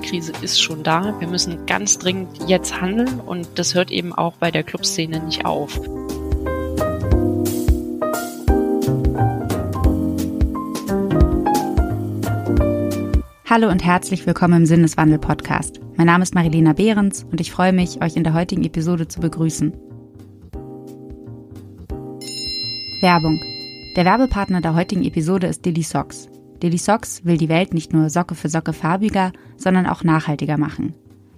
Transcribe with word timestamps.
Klimakrise 0.00 0.32
ist 0.42 0.62
schon 0.62 0.82
da. 0.82 1.18
Wir 1.18 1.28
müssen 1.28 1.66
ganz 1.66 1.98
dringend 1.98 2.28
jetzt 2.46 2.80
handeln 2.80 3.20
und 3.20 3.48
das 3.56 3.74
hört 3.74 3.90
eben 3.90 4.12
auch 4.12 4.34
bei 4.34 4.50
der 4.50 4.62
Clubszene 4.62 5.20
nicht 5.20 5.44
auf. 5.44 5.80
Hallo 13.50 13.68
und 13.70 13.84
herzlich 13.84 14.26
willkommen 14.26 14.58
im 14.58 14.66
Sinneswandel 14.66 15.18
Podcast. 15.18 15.80
Mein 15.96 16.06
Name 16.06 16.22
ist 16.22 16.34
Marilena 16.34 16.74
Behrens 16.74 17.24
und 17.32 17.40
ich 17.40 17.50
freue 17.50 17.72
mich, 17.72 18.00
euch 18.02 18.14
in 18.14 18.24
der 18.24 18.34
heutigen 18.34 18.62
Episode 18.64 19.08
zu 19.08 19.20
begrüßen. 19.20 19.72
Werbung. 23.00 23.40
Der 23.96 24.04
Werbepartner 24.04 24.60
der 24.60 24.74
heutigen 24.74 25.02
Episode 25.02 25.48
ist 25.48 25.64
Dilly 25.64 25.82
Socks. 25.82 26.28
Dilly 26.62 26.78
Socks 26.78 27.24
will 27.24 27.36
die 27.36 27.48
Welt 27.48 27.72
nicht 27.72 27.92
nur 27.92 28.10
Socke 28.10 28.34
für 28.34 28.48
Socke 28.48 28.72
farbiger, 28.72 29.32
sondern 29.56 29.86
auch 29.86 30.02
nachhaltiger 30.02 30.58
machen. 30.58 30.94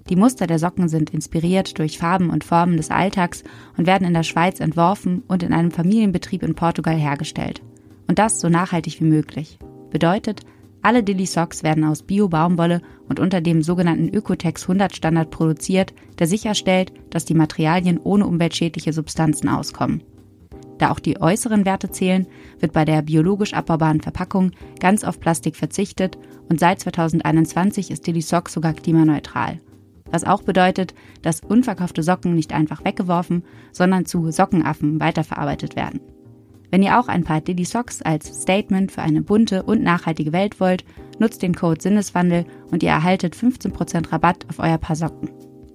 Die 0.09 0.17
Muster 0.17 0.47
der 0.47 0.59
Socken 0.59 0.89
sind 0.89 1.11
inspiriert 1.11 1.79
durch 1.79 1.99
Farben 1.99 2.31
und 2.31 2.43
Formen 2.43 2.77
des 2.77 2.91
Alltags 2.91 3.45
und 3.77 3.87
werden 3.87 4.07
in 4.07 4.15
der 4.15 4.23
Schweiz 4.23 4.59
entworfen 4.59 5.23
und 5.29 5.43
in 5.43 5.53
einem 5.53 5.71
Familienbetrieb 5.71 6.43
in 6.43 6.55
Portugal 6.55 6.97
hergestellt. 6.97 7.63
Und 8.09 8.19
das 8.19 8.41
so 8.41 8.49
nachhaltig 8.49 9.01
wie 9.01 9.05
möglich. 9.05 9.59
Bedeutet, 9.91 10.41
alle 10.83 11.03
Dilly 11.03 11.27
Socks 11.27 11.63
werden 11.63 11.85
aus 11.85 12.03
Bio-Baumwolle 12.03 12.81
und 13.09 13.21
unter 13.21 13.41
dem 13.41 13.63
sogenannten 13.63 14.09
Ökotex 14.09 14.63
100 14.63 14.97
Standard 14.97 15.31
produziert, 15.31 15.93
der 16.19 16.27
sicherstellt, 16.27 16.93
dass 17.11 17.27
die 17.27 17.35
Materialien 17.35 17.99
ohne 17.99 18.27
umweltschädliche 18.27 18.93
Substanzen 18.93 19.49
auskommen. 19.49 20.03
Da 20.81 20.91
auch 20.91 20.99
die 20.99 21.21
äußeren 21.21 21.67
Werte 21.67 21.91
zählen, 21.91 22.27
wird 22.59 22.73
bei 22.73 22.87
der 22.87 23.03
biologisch 23.03 23.53
abbaubaren 23.53 24.01
Verpackung 24.01 24.53
ganz 24.81 25.05
auf 25.05 25.21
Plastik 25.21 25.55
verzichtet 25.55 26.17
und 26.49 26.59
seit 26.59 26.81
2021 26.81 27.91
ist 27.91 28.07
Dilly 28.07 28.23
Sock 28.23 28.49
sogar 28.49 28.73
klimaneutral. 28.73 29.61
Was 30.11 30.25
auch 30.25 30.43
bedeutet, 30.43 30.95
dass 31.21 31.43
unverkaufte 31.43 32.03
Socken 32.03 32.35
nicht 32.35 32.55
einfach 32.55 32.83
weggeworfen, 32.83 33.45
sondern 33.73 34.07
zu 34.07 34.31
Sockenaffen 34.31 34.99
weiterverarbeitet 35.01 35.77
werden. 35.77 36.01
Wenn 36.71 36.83
ihr 36.83 36.99
auch 36.99 37.09
ein 37.09 37.25
paar 37.25 37.43
Diddy 37.43 37.67
Socks 37.67 38.01
als 38.01 38.43
Statement 38.43 38.91
für 38.91 39.03
eine 39.03 39.21
bunte 39.21 39.63
und 39.63 39.83
nachhaltige 39.83 40.33
Welt 40.33 40.61
wollt, 40.61 40.87
nutzt 41.19 41.43
den 41.43 41.55
Code 41.55 41.83
Sinneswandel 41.83 42.47
und 42.71 42.83
ihr 42.83 42.91
erhaltet 42.91 43.37
15% 43.37 44.11
Rabatt 44.11 44.47
auf 44.49 44.61
euer 44.61 44.79
Paar 44.79 44.97
Socken. 44.97 45.29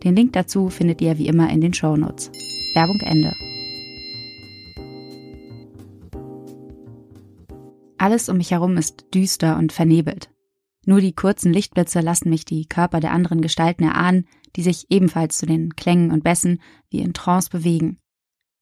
Den 0.04 0.16
Link 0.16 0.34
dazu 0.34 0.70
findet 0.70 1.00
ihr 1.00 1.20
wie 1.20 1.28
immer 1.28 1.52
in 1.52 1.62
den 1.62 1.76
Show 1.76 1.96
Notes. 1.96 2.32
Werbung 2.74 3.00
Ende. 3.02 3.34
Alles 8.06 8.30
um 8.30 8.38
mich 8.38 8.52
herum 8.52 8.78
ist 8.78 9.16
düster 9.16 9.58
und 9.58 9.74
vernebelt. 9.74 10.30
Nur 10.86 11.02
die 11.02 11.14
kurzen 11.14 11.52
Lichtblitze 11.52 12.02
lassen 12.02 12.30
mich 12.30 12.46
die 12.46 12.68
Körper 12.68 13.00
der 13.00 13.12
anderen 13.12 13.42
Gestalten 13.42 13.84
erahnen, 13.84 14.28
die 14.56 14.62
sich 14.62 14.86
ebenfalls 14.92 15.40
zu 15.40 15.48
den 15.48 15.76
Klängen 15.76 16.12
und 16.12 16.24
Bässen 16.24 16.62
wie 16.92 17.00
in 17.00 17.16
Trance 17.16 17.50
bewegen. 17.50 17.98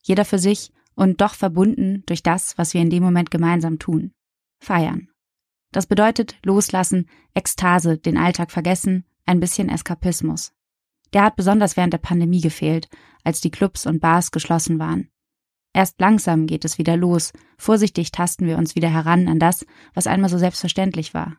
Jeder 0.02 0.24
für 0.24 0.40
sich 0.40 0.72
und 0.96 1.20
doch 1.20 1.34
verbunden 1.34 2.04
durch 2.06 2.24
das, 2.24 2.58
was 2.58 2.74
wir 2.74 2.80
in 2.80 2.90
dem 2.90 3.04
Moment 3.04 3.32
gemeinsam 3.32 3.80
tun. 3.80 4.14
Feiern. 4.62 5.10
Das 5.74 5.88
bedeutet 5.88 6.38
loslassen, 6.46 7.10
Ekstase, 7.34 7.98
den 7.98 8.18
Alltag 8.18 8.50
vergessen, 8.50 9.04
ein 9.26 9.42
bisschen 9.42 9.68
Eskapismus. 9.68 10.54
Der 11.12 11.24
hat 11.24 11.36
besonders 11.36 11.76
während 11.76 11.92
der 11.92 11.98
Pandemie 11.98 12.40
gefehlt, 12.40 12.88
als 13.26 13.42
die 13.42 13.52
Clubs 13.52 13.86
und 13.88 14.00
Bars 14.00 14.32
geschlossen 14.32 14.80
waren. 14.80 15.10
Erst 15.74 16.00
langsam 16.00 16.46
geht 16.46 16.66
es 16.66 16.78
wieder 16.78 16.96
los, 16.96 17.34
vorsichtig 17.58 18.12
tasten 18.12 18.46
wir 18.46 18.58
uns 18.58 18.76
wieder 18.76 18.90
heran 18.90 19.28
an 19.28 19.40
das, 19.40 19.66
was 19.94 20.08
einmal 20.08 20.30
so 20.30 20.38
selbstverständlich 20.38 21.14
war. 21.14 21.38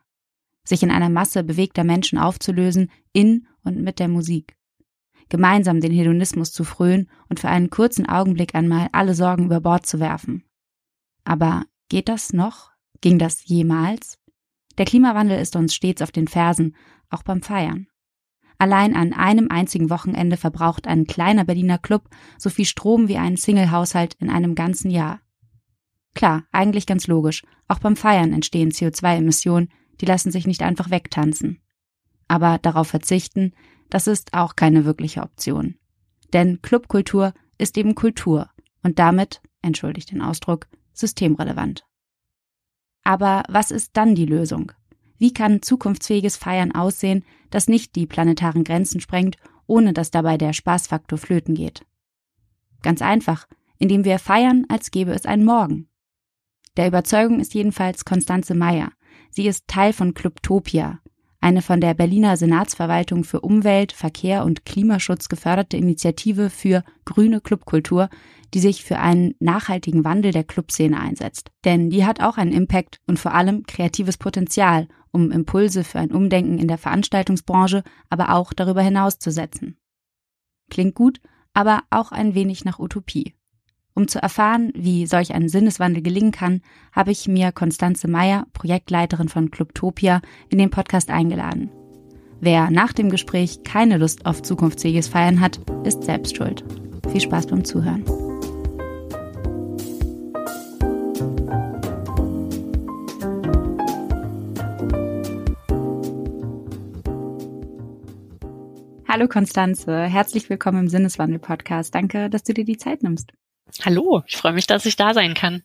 Sich 0.65 0.83
in 0.83 0.91
einer 0.91 1.09
Masse 1.09 1.43
bewegter 1.43 1.83
Menschen 1.83 2.17
aufzulösen, 2.17 2.91
in 3.13 3.47
und 3.63 3.81
mit 3.81 3.99
der 3.99 4.07
Musik 4.07 4.55
gemeinsam 5.29 5.81
den 5.81 5.91
Hedonismus 5.91 6.51
zu 6.51 6.63
frönen 6.63 7.09
und 7.29 7.39
für 7.39 7.49
einen 7.49 7.69
kurzen 7.69 8.07
Augenblick 8.07 8.55
einmal 8.55 8.89
alle 8.91 9.13
Sorgen 9.13 9.45
über 9.45 9.61
Bord 9.61 9.85
zu 9.85 9.99
werfen. 9.99 10.43
Aber 11.23 11.65
geht 11.89 12.09
das 12.09 12.33
noch? 12.33 12.71
Ging 13.01 13.19
das 13.19 13.45
jemals? 13.45 14.19
Der 14.77 14.85
Klimawandel 14.85 15.39
ist 15.39 15.55
uns 15.55 15.73
stets 15.73 16.01
auf 16.01 16.11
den 16.11 16.27
Fersen, 16.27 16.75
auch 17.09 17.23
beim 17.23 17.41
Feiern. 17.41 17.87
Allein 18.57 18.95
an 18.95 19.13
einem 19.13 19.49
einzigen 19.49 19.89
Wochenende 19.89 20.37
verbraucht 20.37 20.87
ein 20.87 21.05
kleiner 21.05 21.43
Berliner 21.43 21.77
Club 21.77 22.09
so 22.37 22.49
viel 22.49 22.65
Strom 22.65 23.07
wie 23.07 23.17
ein 23.17 23.37
Single-Haushalt 23.37 24.15
in 24.19 24.29
einem 24.29 24.55
ganzen 24.55 24.89
Jahr. 24.89 25.19
Klar, 26.13 26.43
eigentlich 26.51 26.85
ganz 26.85 27.07
logisch. 27.07 27.43
Auch 27.67 27.79
beim 27.79 27.95
Feiern 27.95 28.31
entstehen 28.31 28.71
CO2-Emissionen, 28.71 29.69
die 29.99 30.05
lassen 30.05 30.31
sich 30.31 30.47
nicht 30.47 30.61
einfach 30.61 30.89
wegtanzen. 30.89 31.59
Aber 32.27 32.57
darauf 32.57 32.87
verzichten, 32.87 33.53
das 33.89 34.07
ist 34.07 34.33
auch 34.33 34.55
keine 34.55 34.85
wirkliche 34.85 35.21
Option. 35.21 35.75
Denn 36.33 36.61
Clubkultur 36.61 37.33
ist 37.57 37.77
eben 37.77 37.95
Kultur 37.95 38.49
und 38.83 38.99
damit, 38.99 39.41
entschuldigt 39.61 40.11
den 40.11 40.21
Ausdruck, 40.21 40.67
systemrelevant. 40.93 41.85
Aber 43.03 43.43
was 43.49 43.71
ist 43.71 43.91
dann 43.97 44.15
die 44.15 44.25
Lösung? 44.25 44.71
Wie 45.17 45.33
kann 45.33 45.61
zukunftsfähiges 45.61 46.37
Feiern 46.37 46.73
aussehen, 46.73 47.23
das 47.49 47.67
nicht 47.67 47.95
die 47.95 48.05
planetaren 48.05 48.63
Grenzen 48.63 48.99
sprengt, 48.99 49.37
ohne 49.67 49.93
dass 49.93 50.11
dabei 50.11 50.37
der 50.37 50.53
Spaßfaktor 50.53 51.17
flöten 51.17 51.55
geht? 51.55 51.85
Ganz 52.81 53.01
einfach, 53.01 53.47
indem 53.77 54.05
wir 54.05 54.19
feiern, 54.19 54.65
als 54.69 54.91
gäbe 54.91 55.11
es 55.11 55.25
einen 55.25 55.45
Morgen. 55.45 55.89
Der 56.77 56.87
Überzeugung 56.87 57.39
ist 57.39 57.53
jedenfalls 57.53 58.05
Konstanze 58.05 58.53
Meyer. 58.53 58.91
Sie 59.29 59.47
ist 59.47 59.67
Teil 59.67 59.93
von 59.93 60.13
Clubtopia, 60.13 60.99
eine 61.45 61.61
von 61.61 61.79
der 61.79 61.93
Berliner 61.93 62.37
Senatsverwaltung 62.37 63.23
für 63.23 63.41
Umwelt, 63.41 63.91
Verkehr 63.91 64.45
und 64.45 64.65
Klimaschutz 64.65 65.29
geförderte 65.29 65.77
Initiative 65.77 66.49
für 66.49 66.83
grüne 67.05 67.39
Clubkultur, 67.39 68.09
die 68.55 68.59
sich 68.59 68.83
für 68.83 68.97
einen 68.97 69.35
nachhaltigen 69.39 70.03
Wandel 70.03 70.31
der 70.31 70.43
Clubszene 70.43 70.99
einsetzt. 70.99 71.51
Denn 71.63 71.91
die 71.91 72.03
hat 72.03 72.19
auch 72.19 72.39
einen 72.39 72.51
Impact 72.51 72.99
und 73.05 73.19
vor 73.19 73.35
allem 73.35 73.61
kreatives 73.67 74.17
Potenzial, 74.17 74.87
um 75.11 75.31
Impulse 75.31 75.83
für 75.83 75.99
ein 75.99 76.11
Umdenken 76.11 76.57
in 76.57 76.67
der 76.67 76.79
Veranstaltungsbranche, 76.79 77.83
aber 78.09 78.33
auch 78.33 78.51
darüber 78.51 78.81
hinaus 78.81 79.19
zu 79.19 79.29
setzen. 79.29 79.77
Klingt 80.71 80.95
gut, 80.95 81.21
aber 81.53 81.83
auch 81.91 82.11
ein 82.11 82.33
wenig 82.33 82.65
nach 82.65 82.79
Utopie. 82.79 83.34
Um 83.97 84.09
zu 84.09 84.21
erfahren, 84.21 84.73
wie 84.75 85.07
solch 85.07 85.33
ein 85.33 85.47
Sinneswandel 85.47 86.03
gelingen 86.03 86.33
kann, 86.33 86.61
habe 86.91 87.11
ich 87.11 87.29
mir 87.29 87.53
Konstanze 87.53 88.09
Meyer, 88.09 88.45
Projektleiterin 88.51 89.29
von 89.29 89.51
Clubtopia, 89.51 90.21
in 90.49 90.57
den 90.57 90.69
Podcast 90.69 91.09
eingeladen. 91.09 91.71
Wer 92.41 92.69
nach 92.71 92.91
dem 92.91 93.09
Gespräch 93.09 93.63
keine 93.63 93.95
Lust 93.95 94.25
auf 94.25 94.41
zukunftsfähiges 94.41 95.07
Feiern 95.07 95.39
hat, 95.39 95.61
ist 95.85 96.03
selbst 96.03 96.35
schuld. 96.35 96.65
Viel 97.09 97.21
Spaß 97.21 97.47
beim 97.47 97.63
Zuhören. 97.63 98.03
Hallo 109.07 109.29
Konstanze, 109.29 110.03
herzlich 110.03 110.49
willkommen 110.49 110.79
im 110.79 110.87
Sinneswandel 110.89 111.39
Podcast. 111.39 111.95
Danke, 111.95 112.29
dass 112.29 112.43
du 112.43 112.53
dir 112.53 112.65
die 112.65 112.75
Zeit 112.75 113.01
nimmst. 113.01 113.31
Hallo, 113.83 114.23
ich 114.27 114.37
freue 114.37 114.53
mich, 114.53 114.67
dass 114.67 114.85
ich 114.85 114.95
da 114.95 115.13
sein 115.13 115.33
kann. 115.33 115.63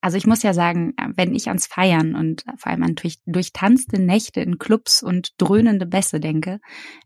Also 0.00 0.16
ich 0.16 0.26
muss 0.26 0.42
ja 0.42 0.52
sagen, 0.52 0.94
wenn 1.14 1.34
ich 1.34 1.46
ans 1.46 1.66
Feiern 1.66 2.16
und 2.16 2.44
vor 2.56 2.72
allem 2.72 2.82
an 2.82 2.96
durch, 2.96 3.18
durchtanzte 3.24 4.00
Nächte 4.00 4.40
in 4.40 4.58
Clubs 4.58 5.00
und 5.02 5.30
dröhnende 5.38 5.86
Bässe 5.86 6.18
denke, 6.18 6.58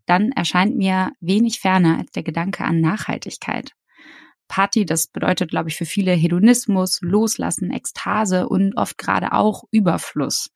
dann 0.06 0.32
erscheint 0.32 0.76
mir 0.76 1.12
wenig 1.20 1.60
ferner 1.60 1.98
als 1.98 2.10
der 2.12 2.22
Gedanke 2.22 2.64
an 2.64 2.80
Nachhaltigkeit. 2.80 3.72
Party, 4.48 4.86
das 4.86 5.08
bedeutet, 5.08 5.50
glaube 5.50 5.68
ich, 5.68 5.76
für 5.76 5.84
viele 5.84 6.12
Hedonismus, 6.12 7.00
Loslassen, 7.02 7.70
Ekstase 7.70 8.48
und 8.48 8.76
oft 8.78 8.96
gerade 8.96 9.32
auch 9.32 9.64
Überfluss. 9.70 10.48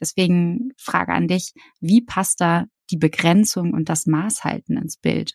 Deswegen 0.00 0.70
Frage 0.76 1.12
an 1.12 1.26
dich, 1.26 1.54
wie 1.80 2.02
passt 2.02 2.40
da 2.40 2.66
die 2.90 2.98
Begrenzung 2.98 3.72
und 3.72 3.88
das 3.88 4.06
Maßhalten 4.06 4.76
ins 4.76 4.96
Bild? 4.96 5.34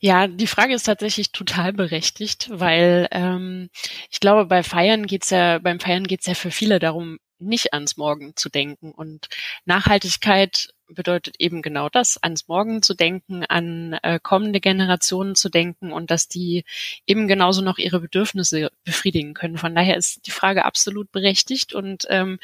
Ja, 0.00 0.26
die 0.26 0.46
Frage 0.46 0.74
ist 0.74 0.84
tatsächlich 0.84 1.32
total 1.32 1.72
berechtigt, 1.72 2.48
weil 2.50 3.08
ähm, 3.10 3.70
ich 4.10 4.20
glaube, 4.20 4.46
bei 4.46 4.62
Feiern 4.62 5.06
geht's 5.06 5.30
ja, 5.30 5.58
beim 5.58 5.80
Feiern 5.80 6.04
geht's 6.06 6.26
ja 6.26 6.34
für 6.34 6.50
viele 6.50 6.78
darum, 6.78 7.18
nicht 7.38 7.72
ans 7.72 7.96
Morgen 7.96 8.34
zu 8.36 8.48
denken. 8.48 8.92
Und 8.92 9.28
Nachhaltigkeit 9.64 10.70
bedeutet 10.88 11.36
eben 11.38 11.62
genau 11.62 11.88
das, 11.88 12.16
ans 12.22 12.48
Morgen 12.48 12.82
zu 12.82 12.94
denken, 12.94 13.44
an 13.44 13.94
äh, 14.02 14.18
kommende 14.22 14.60
Generationen 14.60 15.34
zu 15.34 15.48
denken 15.48 15.92
und 15.92 16.10
dass 16.10 16.28
die 16.28 16.64
eben 17.06 17.28
genauso 17.28 17.62
noch 17.62 17.78
ihre 17.78 18.00
Bedürfnisse 18.00 18.70
befriedigen 18.84 19.34
können. 19.34 19.58
Von 19.58 19.74
daher 19.74 19.96
ist 19.96 20.26
die 20.26 20.30
Frage 20.30 20.64
absolut 20.64 21.10
berechtigt 21.12 21.74
und 21.74 22.06
ähm, 22.08 22.38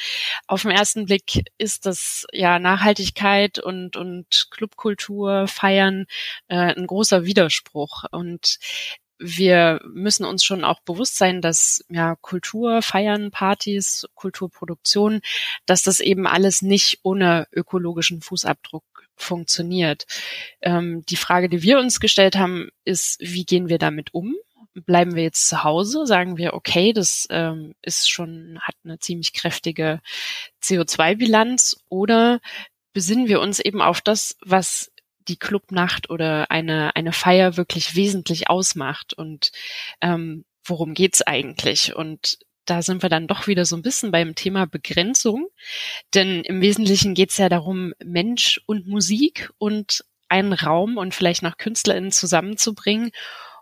auf 0.47 0.63
den 0.63 0.71
ersten 0.71 1.07
Blick 1.07 1.45
ist 1.59 1.87
das 1.87 2.27
ja 2.33 2.59
Nachhaltigkeit 2.59 3.59
und, 3.59 3.97
und 3.97 4.49
Clubkultur, 4.51 5.47
Feiern 5.49 6.07
äh, 6.49 6.75
ein 6.75 6.87
großer 6.87 7.25
Widerspruch. 7.25 8.05
Und 8.11 8.59
wir 9.23 9.81
müssen 9.85 10.25
uns 10.25 10.45
schon 10.45 10.65
auch 10.65 10.81
bewusst 10.81 11.17
sein, 11.17 11.41
dass 11.41 11.85
ja 11.89 12.17
Kultur, 12.21 12.83
Feiern, 12.83 13.31
Partys, 13.31 14.07
Kulturproduktion, 14.15 15.21
dass 15.65 15.83
das 15.83 16.01
eben 16.01 16.27
alles 16.27 16.63
nicht 16.63 17.01
ohne 17.03 17.47
ökologischen 17.53 18.21
Fußabdruck 18.21 18.85
funktioniert. 19.17 20.07
Ähm, 20.61 21.05
die 21.07 21.17
Frage, 21.17 21.49
die 21.49 21.63
wir 21.63 21.79
uns 21.79 22.01
gestellt 22.01 22.37
haben, 22.37 22.71
ist, 22.85 23.21
wie 23.21 23.45
gehen 23.45 23.69
wir 23.69 23.79
damit 23.79 24.13
um? 24.13 24.35
Bleiben 24.75 25.15
wir 25.15 25.23
jetzt 25.23 25.49
zu 25.49 25.65
Hause? 25.65 26.07
Sagen 26.07 26.39
wir, 26.39 26.55
okay, 26.55 26.93
das 26.93 27.27
ähm, 27.31 27.75
ist 27.83 28.11
schon, 28.11 28.59
hat 28.63 28.75
eine 28.85 28.99
ziemlich 28.99 29.33
kräftige 29.35 30.01
CO2-Bilanz 30.63 31.77
oder 31.89 32.41
besinnen 32.93 33.29
wir 33.29 33.41
uns 33.41 33.61
eben 33.61 33.81
auf 33.81 34.01
das, 34.01 34.37
was 34.45 34.92
die 35.29 35.37
Clubnacht 35.37 36.11
oder 36.11 36.51
eine, 36.51 36.97
eine 36.97 37.13
Feier 37.13 37.57
wirklich 37.57 37.95
wesentlich 37.95 38.49
ausmacht 38.51 39.15
und 39.15 39.53
ähm, 40.01 40.45
worum 40.65 40.95
geht's 40.95 41.23
eigentlich? 41.23 41.95
Und 41.95 42.39
da 42.65 42.83
sind 42.83 43.03
wir 43.03 43.09
dann 43.09 43.27
doch 43.27 43.47
wieder 43.47 43.65
so 43.65 43.77
ein 43.77 43.83
bisschen 43.83 44.13
beim 44.13 44.35
Thema 44.35 44.67
Begrenzung. 44.67 45.49
Denn 46.15 46.43
im 46.43 46.61
Wesentlichen 46.61 47.15
geht's 47.15 47.37
ja 47.39 47.49
darum, 47.49 47.93
Mensch 48.03 48.61
und 48.67 48.87
Musik 48.87 49.51
und 49.59 50.05
einen 50.29 50.53
Raum 50.53 50.97
und 50.97 51.15
vielleicht 51.15 51.43
noch 51.43 51.57
KünstlerInnen 51.57 52.13
zusammenzubringen. 52.13 53.11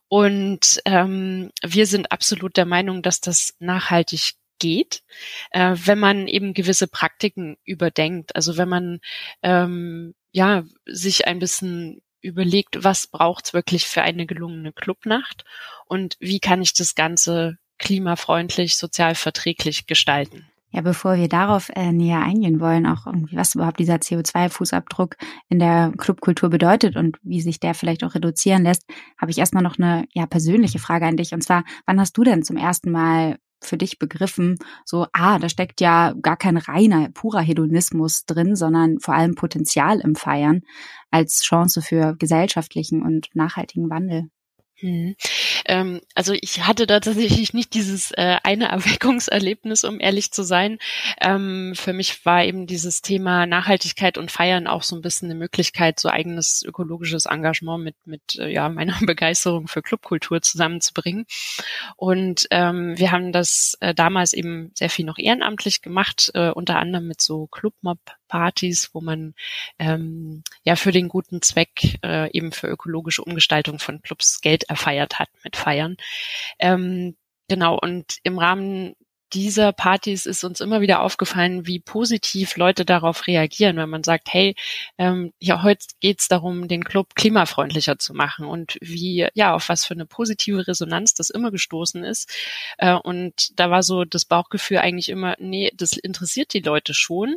Und 0.08 0.80
ähm, 0.84 1.50
wir 1.62 1.86
sind 1.86 2.12
absolut 2.12 2.56
der 2.56 2.66
Meinung, 2.66 3.02
dass 3.02 3.20
das 3.20 3.54
nachhaltig 3.58 4.32
geht, 4.58 5.02
äh, 5.50 5.74
wenn 5.84 5.98
man 5.98 6.28
eben 6.28 6.52
gewisse 6.52 6.86
Praktiken 6.86 7.56
überdenkt. 7.64 8.36
Also 8.36 8.56
wenn 8.56 8.68
man 8.68 9.00
ähm, 9.42 10.14
ja 10.32 10.64
sich 10.86 11.26
ein 11.26 11.38
bisschen 11.38 12.02
überlegt, 12.20 12.84
was 12.84 13.06
braucht's 13.06 13.54
wirklich 13.54 13.86
für 13.86 14.02
eine 14.02 14.26
gelungene 14.26 14.72
Clubnacht 14.72 15.44
und 15.86 16.16
wie 16.20 16.40
kann 16.40 16.62
ich 16.62 16.74
das 16.74 16.94
Ganze 16.94 17.58
klimafreundlich, 17.78 18.76
sozial 18.76 19.14
verträglich 19.14 19.86
gestalten. 19.86 20.46
Ja, 20.72 20.82
bevor 20.82 21.16
wir 21.16 21.28
darauf 21.28 21.68
äh, 21.74 21.90
näher 21.90 22.20
eingehen 22.20 22.60
wollen, 22.60 22.86
auch 22.86 23.06
irgendwie, 23.06 23.36
was 23.36 23.56
überhaupt 23.56 23.80
dieser 23.80 23.96
CO2-Fußabdruck 23.96 25.16
in 25.48 25.58
der 25.58 25.92
Clubkultur 25.98 26.48
bedeutet 26.48 26.94
und 26.94 27.16
wie 27.22 27.40
sich 27.40 27.58
der 27.58 27.74
vielleicht 27.74 28.04
auch 28.04 28.14
reduzieren 28.14 28.62
lässt, 28.62 28.84
habe 29.18 29.32
ich 29.32 29.38
erstmal 29.38 29.64
noch 29.64 29.78
eine 29.78 30.06
ja, 30.12 30.26
persönliche 30.26 30.78
Frage 30.78 31.06
an 31.06 31.16
dich. 31.16 31.32
Und 31.34 31.42
zwar, 31.42 31.64
wann 31.86 31.98
hast 31.98 32.16
du 32.16 32.22
denn 32.22 32.44
zum 32.44 32.56
ersten 32.56 32.92
Mal 32.92 33.38
für 33.62 33.76
dich 33.76 33.98
begriffen, 33.98 34.56
so, 34.84 35.06
ah, 35.12 35.38
da 35.38 35.48
steckt 35.48 35.80
ja 35.80 36.14
gar 36.22 36.36
kein 36.36 36.56
reiner, 36.56 37.10
purer 37.10 37.40
Hedonismus 37.40 38.24
drin, 38.24 38.56
sondern 38.56 38.98
vor 39.00 39.14
allem 39.14 39.34
Potenzial 39.34 40.00
im 40.00 40.14
Feiern 40.14 40.62
als 41.10 41.42
Chance 41.42 41.82
für 41.82 42.16
gesellschaftlichen 42.16 43.02
und 43.02 43.28
nachhaltigen 43.34 43.90
Wandel? 43.90 44.30
Hm. 44.80 45.14
Ähm, 45.66 46.00
also 46.14 46.32
ich 46.32 46.66
hatte 46.66 46.86
da 46.86 47.00
tatsächlich 47.00 47.52
nicht 47.52 47.74
dieses 47.74 48.12
äh, 48.12 48.38
eine 48.42 48.68
Erweckungserlebnis, 48.70 49.84
um 49.84 50.00
ehrlich 50.00 50.32
zu 50.32 50.42
sein. 50.42 50.78
Ähm, 51.20 51.74
für 51.74 51.92
mich 51.92 52.24
war 52.24 52.44
eben 52.44 52.66
dieses 52.66 53.02
Thema 53.02 53.46
Nachhaltigkeit 53.46 54.18
und 54.18 54.30
Feiern 54.30 54.66
auch 54.66 54.82
so 54.82 54.96
ein 54.96 55.02
bisschen 55.02 55.30
eine 55.30 55.38
Möglichkeit, 55.38 56.00
so 56.00 56.08
eigenes 56.08 56.62
ökologisches 56.66 57.26
Engagement 57.26 57.84
mit 57.84 57.96
mit 58.04 58.36
äh, 58.38 58.48
ja 58.48 58.68
meiner 58.68 58.98
Begeisterung 59.06 59.68
für 59.68 59.82
Clubkultur 59.82 60.40
zusammenzubringen. 60.42 61.26
Und 61.96 62.46
ähm, 62.50 62.98
wir 62.98 63.12
haben 63.12 63.32
das 63.32 63.76
äh, 63.80 63.94
damals 63.94 64.32
eben 64.32 64.72
sehr 64.74 64.90
viel 64.90 65.04
noch 65.04 65.18
ehrenamtlich 65.18 65.82
gemacht, 65.82 66.30
äh, 66.34 66.50
unter 66.50 66.78
anderem 66.78 67.06
mit 67.06 67.20
so 67.20 67.46
Clubmob 67.48 67.98
Partys, 68.30 68.90
wo 68.94 69.00
man 69.00 69.34
ähm, 69.78 70.42
ja 70.64 70.76
für 70.76 70.92
den 70.92 71.08
guten 71.08 71.42
Zweck 71.42 71.98
äh, 72.02 72.30
eben 72.32 72.52
für 72.52 72.68
ökologische 72.68 73.22
Umgestaltung 73.22 73.78
von 73.78 74.00
Clubs 74.00 74.40
Geld 74.40 74.64
erfeiert 74.64 75.18
hat 75.18 75.28
mit 75.44 75.56
Feiern. 75.56 75.96
Ähm, 76.58 77.16
genau, 77.48 77.78
und 77.78 78.18
im 78.22 78.38
Rahmen 78.38 78.94
dieser 79.32 79.72
Partys 79.72 80.26
ist 80.26 80.44
uns 80.44 80.60
immer 80.60 80.80
wieder 80.80 81.00
aufgefallen, 81.00 81.66
wie 81.66 81.78
positiv 81.78 82.56
Leute 82.56 82.84
darauf 82.84 83.26
reagieren, 83.26 83.76
wenn 83.76 83.88
man 83.88 84.04
sagt, 84.04 84.32
hey, 84.32 84.54
ähm, 84.98 85.32
ja, 85.38 85.62
heute 85.62 85.86
geht's 86.00 86.28
darum, 86.28 86.68
den 86.68 86.84
Club 86.84 87.14
klimafreundlicher 87.14 87.98
zu 87.98 88.14
machen 88.14 88.46
und 88.46 88.76
wie, 88.80 89.28
ja, 89.34 89.54
auf 89.54 89.68
was 89.68 89.84
für 89.84 89.94
eine 89.94 90.06
positive 90.06 90.66
Resonanz 90.66 91.14
das 91.14 91.30
immer 91.30 91.50
gestoßen 91.50 92.04
ist. 92.04 92.30
Äh, 92.78 92.94
und 92.94 93.58
da 93.58 93.70
war 93.70 93.82
so 93.82 94.04
das 94.04 94.24
Bauchgefühl 94.24 94.78
eigentlich 94.78 95.08
immer, 95.08 95.36
nee, 95.38 95.70
das 95.74 95.92
interessiert 95.92 96.52
die 96.52 96.60
Leute 96.60 96.94
schon, 96.94 97.36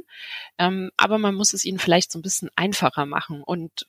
ähm, 0.57 0.91
aber 0.97 1.17
man 1.17 1.35
muss 1.35 1.53
es 1.53 1.65
ihnen 1.65 1.79
vielleicht 1.79 2.11
so 2.11 2.19
ein 2.19 2.23
bisschen 2.23 2.49
einfacher 2.55 3.05
machen. 3.05 3.43
Und 3.43 3.87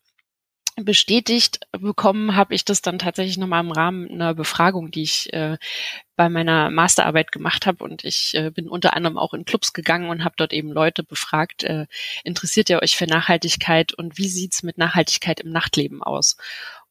bestätigt 0.76 1.60
bekommen 1.70 2.34
habe 2.36 2.54
ich 2.54 2.64
das 2.64 2.82
dann 2.82 2.98
tatsächlich 2.98 3.38
nochmal 3.38 3.64
im 3.64 3.70
Rahmen 3.70 4.10
einer 4.10 4.34
Befragung, 4.34 4.90
die 4.90 5.02
ich 5.02 5.32
äh, 5.32 5.56
bei 6.16 6.28
meiner 6.28 6.70
Masterarbeit 6.70 7.32
gemacht 7.32 7.66
habe 7.66 7.84
und 7.84 8.04
ich 8.04 8.34
äh, 8.34 8.50
bin 8.50 8.68
unter 8.68 8.94
anderem 8.94 9.18
auch 9.18 9.34
in 9.34 9.44
Clubs 9.44 9.72
gegangen 9.72 10.08
und 10.08 10.24
habe 10.24 10.34
dort 10.36 10.52
eben 10.52 10.72
Leute 10.72 11.02
befragt, 11.02 11.64
äh, 11.64 11.86
interessiert 12.24 12.70
ihr 12.70 12.82
euch 12.82 12.96
für 12.96 13.06
Nachhaltigkeit 13.06 13.92
und 13.94 14.18
wie 14.18 14.28
sieht's 14.28 14.62
mit 14.62 14.78
Nachhaltigkeit 14.78 15.40
im 15.40 15.50
Nachtleben 15.50 16.02
aus? 16.02 16.36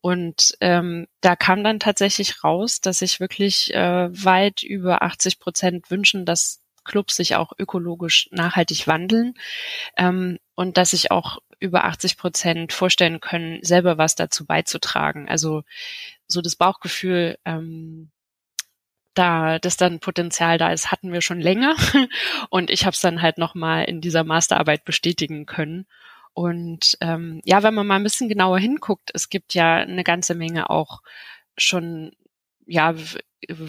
Und 0.02 0.58
ähm, 0.60 1.08
da 1.22 1.36
kam 1.36 1.64
dann 1.64 1.80
tatsächlich 1.80 2.44
raus, 2.44 2.82
dass 2.82 3.00
sich 3.00 3.20
wirklich 3.22 3.74
äh, 3.74 4.10
weit 4.12 4.62
über 4.62 5.02
80 5.02 5.40
Prozent 5.40 5.92
wünschen, 5.92 6.26
dass 6.26 6.62
Clubs 6.84 7.16
sich 7.16 7.36
auch 7.36 7.54
ökologisch 7.58 8.28
nachhaltig 8.32 8.88
wandeln 8.88 9.36
ähm, 9.98 10.40
und 10.56 10.78
dass 10.78 10.92
sich 10.92 11.12
auch 11.12 11.40
über 11.64 11.86
80 11.86 12.18
Prozent 12.18 12.74
vorstellen 12.74 13.22
können, 13.22 13.60
selber 13.64 13.98
was 13.98 14.16
dazu 14.16 14.46
beizutragen. 14.46 15.30
Also 15.30 15.64
so 16.28 16.42
das 16.42 16.58
Bauchgefühl, 16.58 17.38
ähm, 17.46 18.12
da 19.14 19.60
dass 19.60 19.78
dann 19.78 20.00
Potenzial 20.00 20.58
da 20.58 20.72
ist, 20.72 20.92
hatten 20.92 21.14
wir 21.14 21.22
schon 21.22 21.40
länger 21.40 21.76
und 22.50 22.70
ich 22.70 22.86
habe 22.86 22.94
es 22.94 23.02
dann 23.02 23.22
halt 23.22 23.38
nochmal 23.38 23.86
in 23.86 24.02
dieser 24.02 24.24
Masterarbeit 24.26 24.84
bestätigen 24.84 25.46
können. 25.46 25.86
Und 26.34 26.98
ähm, 27.00 27.42
ja, 27.46 27.64
wenn 27.64 27.76
man 27.76 27.88
mal 27.88 27.96
ein 27.96 28.04
bisschen 28.04 28.28
genauer 28.28 28.60
hinguckt, 28.60 29.12
es 29.14 29.30
gibt 29.30 29.54
ja 29.54 29.78
eine 29.78 30.04
ganze 30.04 30.36
Menge 30.36 30.70
auch 30.70 31.02
schon 31.58 32.12
ja 32.66 32.96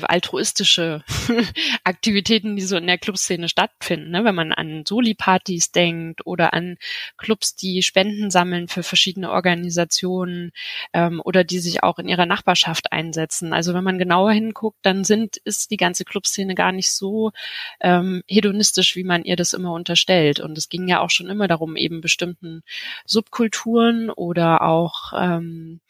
altruistische 0.03 1.05
Aktivitäten, 1.85 2.57
die 2.57 2.63
so 2.63 2.77
in 2.77 2.87
der 2.87 2.99
Clubszene 2.99 3.49
stattfinden. 3.49 4.11
Ne? 4.11 4.25
Wenn 4.25 4.35
man 4.35 4.53
an 4.53 4.85
Soli-Partys 4.87 5.73
denkt 5.73 6.27
oder 6.27 6.55
an 6.55 6.77
Clubs, 7.17 7.55
die 7.55 7.83
Spenden 7.83 8.31
sammeln 8.31 8.69
für 8.69 8.83
verschiedene 8.83 9.31
Organisationen 9.31 10.53
ähm, 10.93 11.21
oder 11.25 11.45
die 11.45 11.59
sich 11.59 11.83
auch 11.83 11.99
in 11.99 12.09
ihrer 12.09 12.27
Nachbarschaft 12.27 12.93
einsetzen. 12.93 13.53
Also 13.53 13.75
wenn 13.75 13.85
man 13.85 13.99
genauer 13.99 14.33
hinguckt, 14.33 14.79
dann 14.83 15.05
sind 15.05 15.37
ist 15.39 15.71
die 15.71 15.77
ganze 15.77 16.05
Clubszene 16.05 16.55
gar 16.55 16.73
nicht 16.73 16.93
so 16.93 17.33
ähm, 17.81 18.23
hedonistisch, 18.29 18.97
wie 18.97 19.05
man 19.05 19.25
ihr 19.25 19.37
das 19.37 19.53
immer 19.53 19.73
unterstellt. 19.73 20.41
Und 20.41 20.57
es 20.59 20.69
ging 20.69 20.89
ja 20.89 21.01
auch 21.01 21.11
schon 21.11 21.29
immer 21.29 21.49
darum, 21.49 21.77
eben 21.77 22.01
bestimmten 22.01 22.63
Subkulturen 23.07 24.11
oder 24.11 24.63
auch 24.63 25.13
ähm, 25.17 25.81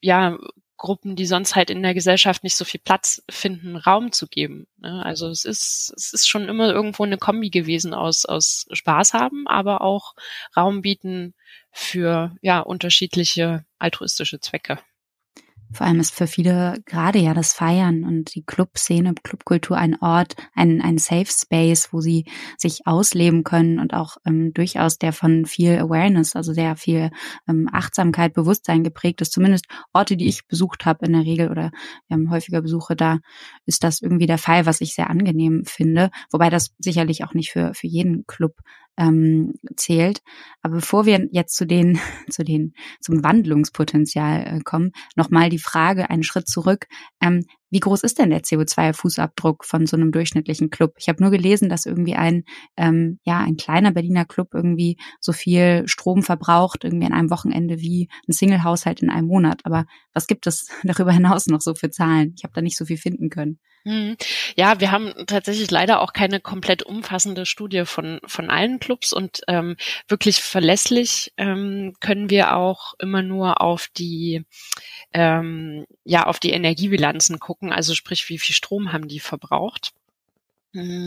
ja, 0.00 0.38
Gruppen, 0.76 1.16
die 1.16 1.26
sonst 1.26 1.56
halt 1.56 1.70
in 1.70 1.82
der 1.82 1.94
Gesellschaft 1.94 2.44
nicht 2.44 2.56
so 2.56 2.64
viel 2.64 2.80
Platz 2.82 3.22
finden, 3.30 3.76
Raum 3.76 4.12
zu 4.12 4.26
geben. 4.26 4.66
Ne? 4.78 5.04
Also 5.04 5.28
es 5.28 5.44
ist, 5.44 5.92
es 5.96 6.12
ist 6.12 6.28
schon 6.28 6.48
immer 6.48 6.70
irgendwo 6.70 7.04
eine 7.04 7.18
Kombi 7.18 7.50
gewesen 7.50 7.94
aus, 7.94 8.24
aus 8.26 8.66
Spaß 8.72 9.14
haben, 9.14 9.46
aber 9.46 9.80
auch 9.80 10.14
Raum 10.56 10.82
bieten 10.82 11.34
für, 11.72 12.34
ja, 12.40 12.60
unterschiedliche 12.60 13.64
altruistische 13.78 14.40
Zwecke. 14.40 14.78
Vor 15.72 15.86
allem 15.86 16.00
ist 16.00 16.14
für 16.14 16.26
viele 16.26 16.80
gerade 16.86 17.18
ja 17.18 17.34
das 17.34 17.52
Feiern 17.52 18.04
und 18.04 18.34
die 18.34 18.44
Clubszene, 18.44 19.14
Clubkultur 19.22 19.76
ein 19.76 20.00
Ort, 20.00 20.34
ein, 20.54 20.80
ein 20.80 20.98
Safe 20.98 21.26
Space, 21.26 21.88
wo 21.92 22.00
sie 22.00 22.24
sich 22.56 22.86
ausleben 22.86 23.44
können 23.44 23.78
und 23.78 23.92
auch 23.92 24.16
ähm, 24.24 24.52
durchaus 24.54 24.98
der 24.98 25.12
von 25.12 25.44
viel 25.44 25.78
Awareness, 25.78 26.36
also 26.36 26.52
sehr 26.52 26.76
viel 26.76 27.10
ähm, 27.48 27.68
Achtsamkeit, 27.72 28.32
Bewusstsein 28.32 28.84
geprägt 28.84 29.20
ist. 29.20 29.32
Zumindest 29.32 29.66
Orte, 29.92 30.16
die 30.16 30.28
ich 30.28 30.46
besucht 30.46 30.86
habe 30.86 31.06
in 31.06 31.12
der 31.12 31.22
Regel 31.22 31.50
oder 31.50 31.72
ähm, 32.10 32.30
häufiger 32.30 32.62
besuche, 32.62 32.94
da 32.94 33.18
ist 33.64 33.84
das 33.84 34.00
irgendwie 34.00 34.26
der 34.26 34.38
Fall, 34.38 34.66
was 34.66 34.80
ich 34.80 34.94
sehr 34.94 35.10
angenehm 35.10 35.64
finde. 35.64 36.10
Wobei 36.30 36.48
das 36.48 36.74
sicherlich 36.78 37.24
auch 37.24 37.34
nicht 37.34 37.50
für, 37.50 37.74
für 37.74 37.86
jeden 37.86 38.26
Club 38.26 38.60
ähm, 38.96 39.54
zählt. 39.76 40.22
Aber 40.62 40.76
bevor 40.76 41.06
wir 41.06 41.28
jetzt 41.30 41.56
zu 41.56 41.66
den, 41.66 41.98
zu 42.30 42.44
den, 42.44 42.74
zum 43.00 43.22
Wandlungspotenzial 43.22 44.46
äh, 44.46 44.60
kommen, 44.60 44.92
nochmal 45.14 45.50
die 45.50 45.58
Frage, 45.58 46.10
einen 46.10 46.22
Schritt 46.22 46.48
zurück. 46.48 46.86
Ähm, 47.20 47.44
Wie 47.70 47.80
groß 47.80 48.02
ist 48.02 48.18
denn 48.18 48.30
der 48.30 48.42
CO2-Fußabdruck 48.42 49.64
von 49.64 49.86
so 49.86 49.96
einem 49.96 50.12
durchschnittlichen 50.12 50.70
Club? 50.70 50.94
Ich 50.98 51.08
habe 51.08 51.22
nur 51.22 51.30
gelesen, 51.30 51.68
dass 51.68 51.86
irgendwie 51.86 52.14
ein, 52.14 52.44
ähm, 52.76 53.18
ja, 53.24 53.40
ein 53.40 53.56
kleiner 53.56 53.92
Berliner 53.92 54.24
Club 54.24 54.54
irgendwie 54.54 54.96
so 55.20 55.32
viel 55.32 55.86
Strom 55.86 56.22
verbraucht, 56.22 56.84
irgendwie 56.84 57.06
an 57.06 57.12
einem 57.12 57.30
Wochenende 57.30 57.80
wie 57.80 58.08
ein 58.28 58.32
Single-Haushalt 58.32 59.02
in 59.02 59.10
einem 59.10 59.26
Monat. 59.26 59.60
Aber 59.64 59.86
was 60.12 60.26
gibt 60.26 60.46
es 60.46 60.68
darüber 60.84 61.12
hinaus 61.12 61.46
noch 61.46 61.60
so 61.60 61.74
für 61.74 61.90
Zahlen? 61.90 62.34
Ich 62.36 62.44
habe 62.44 62.54
da 62.54 62.62
nicht 62.62 62.76
so 62.76 62.84
viel 62.84 62.98
finden 62.98 63.30
können. 63.30 63.58
Hm. 63.86 64.16
Ja, 64.56 64.80
wir 64.80 64.90
haben 64.90 65.14
tatsächlich 65.28 65.70
leider 65.70 66.00
auch 66.00 66.12
keine 66.12 66.40
komplett 66.40 66.82
umfassende 66.82 67.46
Studie 67.46 67.84
von, 67.84 68.18
von 68.26 68.50
allen 68.50 68.80
Clubs 68.80 69.12
und 69.12 69.42
ähm, 69.46 69.76
wirklich 70.08 70.40
verlässlich 70.40 71.32
ähm, 71.36 71.94
können 72.00 72.28
wir 72.28 72.56
auch 72.56 72.94
immer 72.98 73.22
nur 73.22 73.60
auf 73.60 73.86
die 73.96 74.44
ähm, 75.12 75.86
ja 76.02 76.26
auf 76.26 76.40
die 76.40 76.50
Energiebilanzen 76.50 77.38
gucken, 77.38 77.55
also 77.60 77.94
sprich, 77.94 78.28
wie 78.28 78.38
viel 78.38 78.54
Strom 78.54 78.92
haben 78.92 79.08
die 79.08 79.20
verbraucht. 79.20 79.92
Hm. 80.72 81.06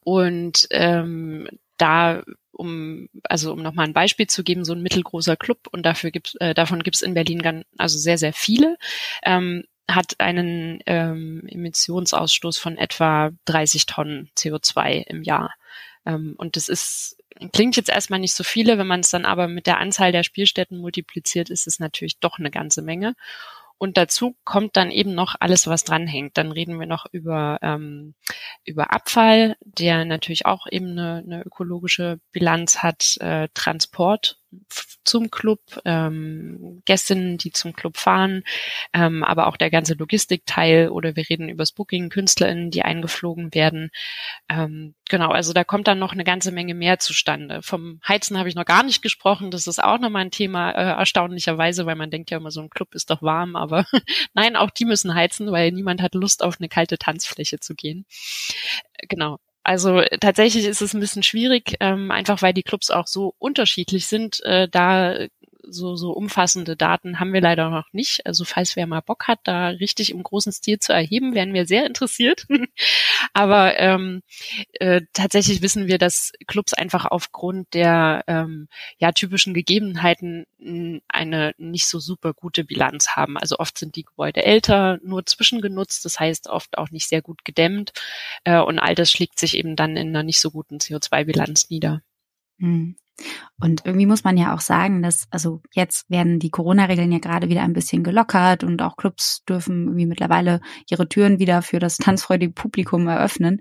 Und 0.00 0.66
ähm, 0.70 1.48
da 1.76 2.22
um 2.52 3.08
also 3.24 3.52
um 3.52 3.62
nochmal 3.62 3.86
ein 3.86 3.94
Beispiel 3.94 4.26
zu 4.26 4.44
geben, 4.44 4.64
so 4.64 4.74
ein 4.74 4.82
mittelgroßer 4.82 5.36
Club 5.36 5.68
und 5.72 5.84
dafür 5.84 6.10
gibt's, 6.10 6.34
äh, 6.36 6.52
davon 6.52 6.82
gibt 6.82 6.96
es 6.96 7.02
in 7.02 7.14
Berlin 7.14 7.40
ganz, 7.40 7.64
also 7.78 7.98
sehr 7.98 8.18
sehr 8.18 8.32
viele. 8.32 8.76
Ähm, 9.22 9.64
hat 9.88 10.14
einen 10.18 10.80
ähm, 10.86 11.42
Emissionsausstoß 11.48 12.58
von 12.58 12.76
etwa 12.76 13.30
30 13.46 13.86
Tonnen 13.86 14.30
CO2 14.36 15.06
im 15.06 15.22
Jahr. 15.22 15.54
Ähm, 16.06 16.34
und 16.38 16.56
das 16.56 16.68
ist, 16.68 17.16
klingt 17.52 17.76
jetzt 17.76 17.90
erstmal 17.90 18.20
nicht 18.20 18.34
so 18.34 18.44
viele, 18.44 18.78
wenn 18.78 18.86
man 18.86 19.00
es 19.00 19.10
dann 19.10 19.24
aber 19.24 19.48
mit 19.48 19.66
der 19.66 19.78
Anzahl 19.78 20.12
der 20.12 20.22
Spielstätten 20.22 20.78
multipliziert, 20.78 21.50
ist 21.50 21.66
es 21.66 21.78
natürlich 21.78 22.18
doch 22.18 22.38
eine 22.38 22.50
ganze 22.50 22.82
Menge. 22.82 23.14
Und 23.80 23.96
dazu 23.96 24.36
kommt 24.44 24.76
dann 24.76 24.90
eben 24.90 25.14
noch 25.14 25.36
alles, 25.40 25.66
was 25.66 25.84
dranhängt. 25.84 26.36
Dann 26.36 26.52
reden 26.52 26.78
wir 26.78 26.86
noch 26.86 27.06
über, 27.12 27.58
ähm, 27.62 28.14
über 28.66 28.92
Abfall, 28.92 29.56
der 29.62 30.04
natürlich 30.04 30.44
auch 30.44 30.66
eben 30.70 30.90
eine, 30.90 31.22
eine 31.24 31.42
ökologische 31.44 32.20
Bilanz 32.30 32.82
hat, 32.82 33.16
äh, 33.20 33.48
Transport 33.54 34.39
zum 35.04 35.30
Club, 35.30 35.60
ähm, 35.84 36.82
Gästinnen, 36.84 37.38
die 37.38 37.52
zum 37.52 37.72
Club 37.72 37.96
fahren, 37.96 38.42
ähm, 38.92 39.24
aber 39.24 39.46
auch 39.46 39.56
der 39.56 39.70
ganze 39.70 39.94
Logistikteil 39.94 40.88
oder 40.88 41.16
wir 41.16 41.28
reden 41.28 41.48
über 41.48 41.62
das 41.62 41.72
Booking, 41.72 42.10
KünstlerInnen, 42.10 42.70
die 42.70 42.82
eingeflogen 42.82 43.54
werden. 43.54 43.90
Ähm, 44.48 44.94
genau, 45.08 45.30
also 45.30 45.52
da 45.52 45.64
kommt 45.64 45.88
dann 45.88 45.98
noch 45.98 46.12
eine 46.12 46.24
ganze 46.24 46.52
Menge 46.52 46.74
mehr 46.74 46.98
zustande. 46.98 47.62
Vom 47.62 48.00
Heizen 48.06 48.38
habe 48.38 48.48
ich 48.48 48.54
noch 48.54 48.64
gar 48.64 48.82
nicht 48.82 49.02
gesprochen, 49.02 49.50
das 49.50 49.66
ist 49.66 49.82
auch 49.82 49.98
nochmal 49.98 50.22
ein 50.22 50.30
Thema, 50.30 50.70
äh, 50.72 50.98
erstaunlicherweise, 50.98 51.86
weil 51.86 51.96
man 51.96 52.10
denkt 52.10 52.30
ja 52.30 52.38
immer, 52.38 52.50
so 52.50 52.60
ein 52.60 52.70
Club 52.70 52.94
ist 52.94 53.10
doch 53.10 53.22
warm, 53.22 53.56
aber 53.56 53.86
nein, 54.34 54.56
auch 54.56 54.70
die 54.70 54.84
müssen 54.84 55.14
heizen, 55.14 55.50
weil 55.50 55.72
niemand 55.72 56.02
hat 56.02 56.14
Lust 56.14 56.42
auf 56.42 56.56
eine 56.60 56.68
kalte 56.68 56.98
Tanzfläche 56.98 57.60
zu 57.60 57.74
gehen. 57.74 58.04
Genau. 59.08 59.38
Also 59.70 60.02
tatsächlich 60.20 60.64
ist 60.64 60.82
es 60.82 60.94
ein 60.94 61.00
bisschen 61.00 61.22
schwierig, 61.22 61.76
ähm, 61.78 62.10
einfach 62.10 62.42
weil 62.42 62.52
die 62.52 62.64
Clubs 62.64 62.90
auch 62.90 63.06
so 63.06 63.36
unterschiedlich 63.38 64.08
sind, 64.08 64.42
äh, 64.42 64.66
da 64.68 65.14
so, 65.62 65.96
so 65.96 66.12
umfassende 66.12 66.76
Daten 66.76 67.20
haben 67.20 67.32
wir 67.32 67.40
leider 67.40 67.70
noch 67.70 67.92
nicht. 67.92 68.26
Also 68.26 68.44
falls 68.44 68.76
wer 68.76 68.86
mal 68.86 69.00
Bock 69.00 69.28
hat, 69.28 69.40
da 69.44 69.68
richtig 69.68 70.10
im 70.10 70.22
großen 70.22 70.52
Stil 70.52 70.78
zu 70.78 70.92
erheben, 70.92 71.34
wären 71.34 71.54
wir 71.54 71.66
sehr 71.66 71.86
interessiert. 71.86 72.46
Aber 73.32 73.78
ähm, 73.78 74.22
äh, 74.74 75.02
tatsächlich 75.12 75.62
wissen 75.62 75.86
wir, 75.86 75.98
dass 75.98 76.32
Clubs 76.46 76.74
einfach 76.74 77.04
aufgrund 77.04 77.74
der 77.74 78.24
ähm, 78.26 78.68
ja, 78.98 79.12
typischen 79.12 79.54
Gegebenheiten 79.54 80.46
eine 81.08 81.54
nicht 81.58 81.86
so 81.86 81.98
super 81.98 82.34
gute 82.34 82.64
Bilanz 82.64 83.10
haben. 83.10 83.38
Also 83.38 83.58
oft 83.58 83.78
sind 83.78 83.96
die 83.96 84.04
Gebäude 84.04 84.44
älter, 84.44 84.98
nur 85.02 85.24
zwischengenutzt, 85.24 86.04
das 86.04 86.20
heißt 86.20 86.48
oft 86.48 86.78
auch 86.78 86.90
nicht 86.90 87.08
sehr 87.08 87.22
gut 87.22 87.44
gedämmt. 87.44 87.92
Äh, 88.44 88.60
und 88.60 88.78
all 88.78 88.94
das 88.94 89.10
schlägt 89.10 89.38
sich 89.38 89.56
eben 89.56 89.76
dann 89.76 89.96
in 89.96 90.08
einer 90.08 90.22
nicht 90.22 90.40
so 90.40 90.50
guten 90.50 90.78
CO2-Bilanz 90.78 91.70
nieder. 91.70 92.02
Und 93.60 93.82
irgendwie 93.84 94.06
muss 94.06 94.24
man 94.24 94.36
ja 94.36 94.54
auch 94.54 94.60
sagen, 94.60 95.02
dass, 95.02 95.26
also 95.30 95.60
jetzt 95.72 96.08
werden 96.10 96.38
die 96.38 96.50
Corona-Regeln 96.50 97.12
ja 97.12 97.18
gerade 97.18 97.48
wieder 97.48 97.62
ein 97.62 97.72
bisschen 97.72 98.02
gelockert 98.02 98.64
und 98.64 98.82
auch 98.82 98.96
Clubs 98.96 99.42
dürfen 99.48 99.84
irgendwie 99.84 100.06
mittlerweile 100.06 100.60
ihre 100.88 101.08
Türen 101.08 101.38
wieder 101.38 101.62
für 101.62 101.78
das 101.78 101.96
tanzfreudige 101.96 102.52
Publikum 102.52 103.06
eröffnen. 103.08 103.60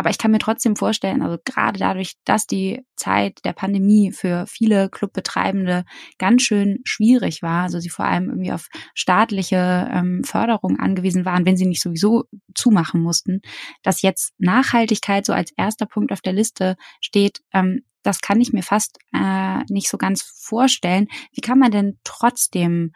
Aber 0.00 0.08
ich 0.08 0.16
kann 0.16 0.30
mir 0.30 0.38
trotzdem 0.38 0.76
vorstellen, 0.76 1.20
also 1.20 1.36
gerade 1.44 1.78
dadurch, 1.78 2.14
dass 2.24 2.46
die 2.46 2.86
Zeit 2.96 3.40
der 3.44 3.52
Pandemie 3.52 4.12
für 4.12 4.46
viele 4.46 4.88
Clubbetreibende 4.88 5.84
ganz 6.16 6.42
schön 6.42 6.78
schwierig 6.84 7.42
war, 7.42 7.64
also 7.64 7.80
sie 7.80 7.90
vor 7.90 8.06
allem 8.06 8.30
irgendwie 8.30 8.52
auf 8.52 8.68
staatliche 8.94 9.90
ähm, 9.92 10.22
Förderung 10.24 10.78
angewiesen 10.78 11.26
waren, 11.26 11.44
wenn 11.44 11.58
sie 11.58 11.66
nicht 11.66 11.82
sowieso 11.82 12.24
zumachen 12.54 13.02
mussten, 13.02 13.42
dass 13.82 14.00
jetzt 14.00 14.32
Nachhaltigkeit 14.38 15.26
so 15.26 15.34
als 15.34 15.52
erster 15.56 15.84
Punkt 15.84 16.12
auf 16.12 16.22
der 16.22 16.32
Liste 16.32 16.76
steht, 17.02 17.42
ähm, 17.52 17.82
das 18.02 18.20
kann 18.20 18.40
ich 18.40 18.52
mir 18.52 18.62
fast 18.62 18.98
äh, 19.12 19.62
nicht 19.68 19.88
so 19.88 19.98
ganz 19.98 20.22
vorstellen. 20.22 21.08
Wie 21.32 21.40
kann 21.40 21.58
man 21.58 21.70
denn 21.70 21.98
trotzdem 22.04 22.92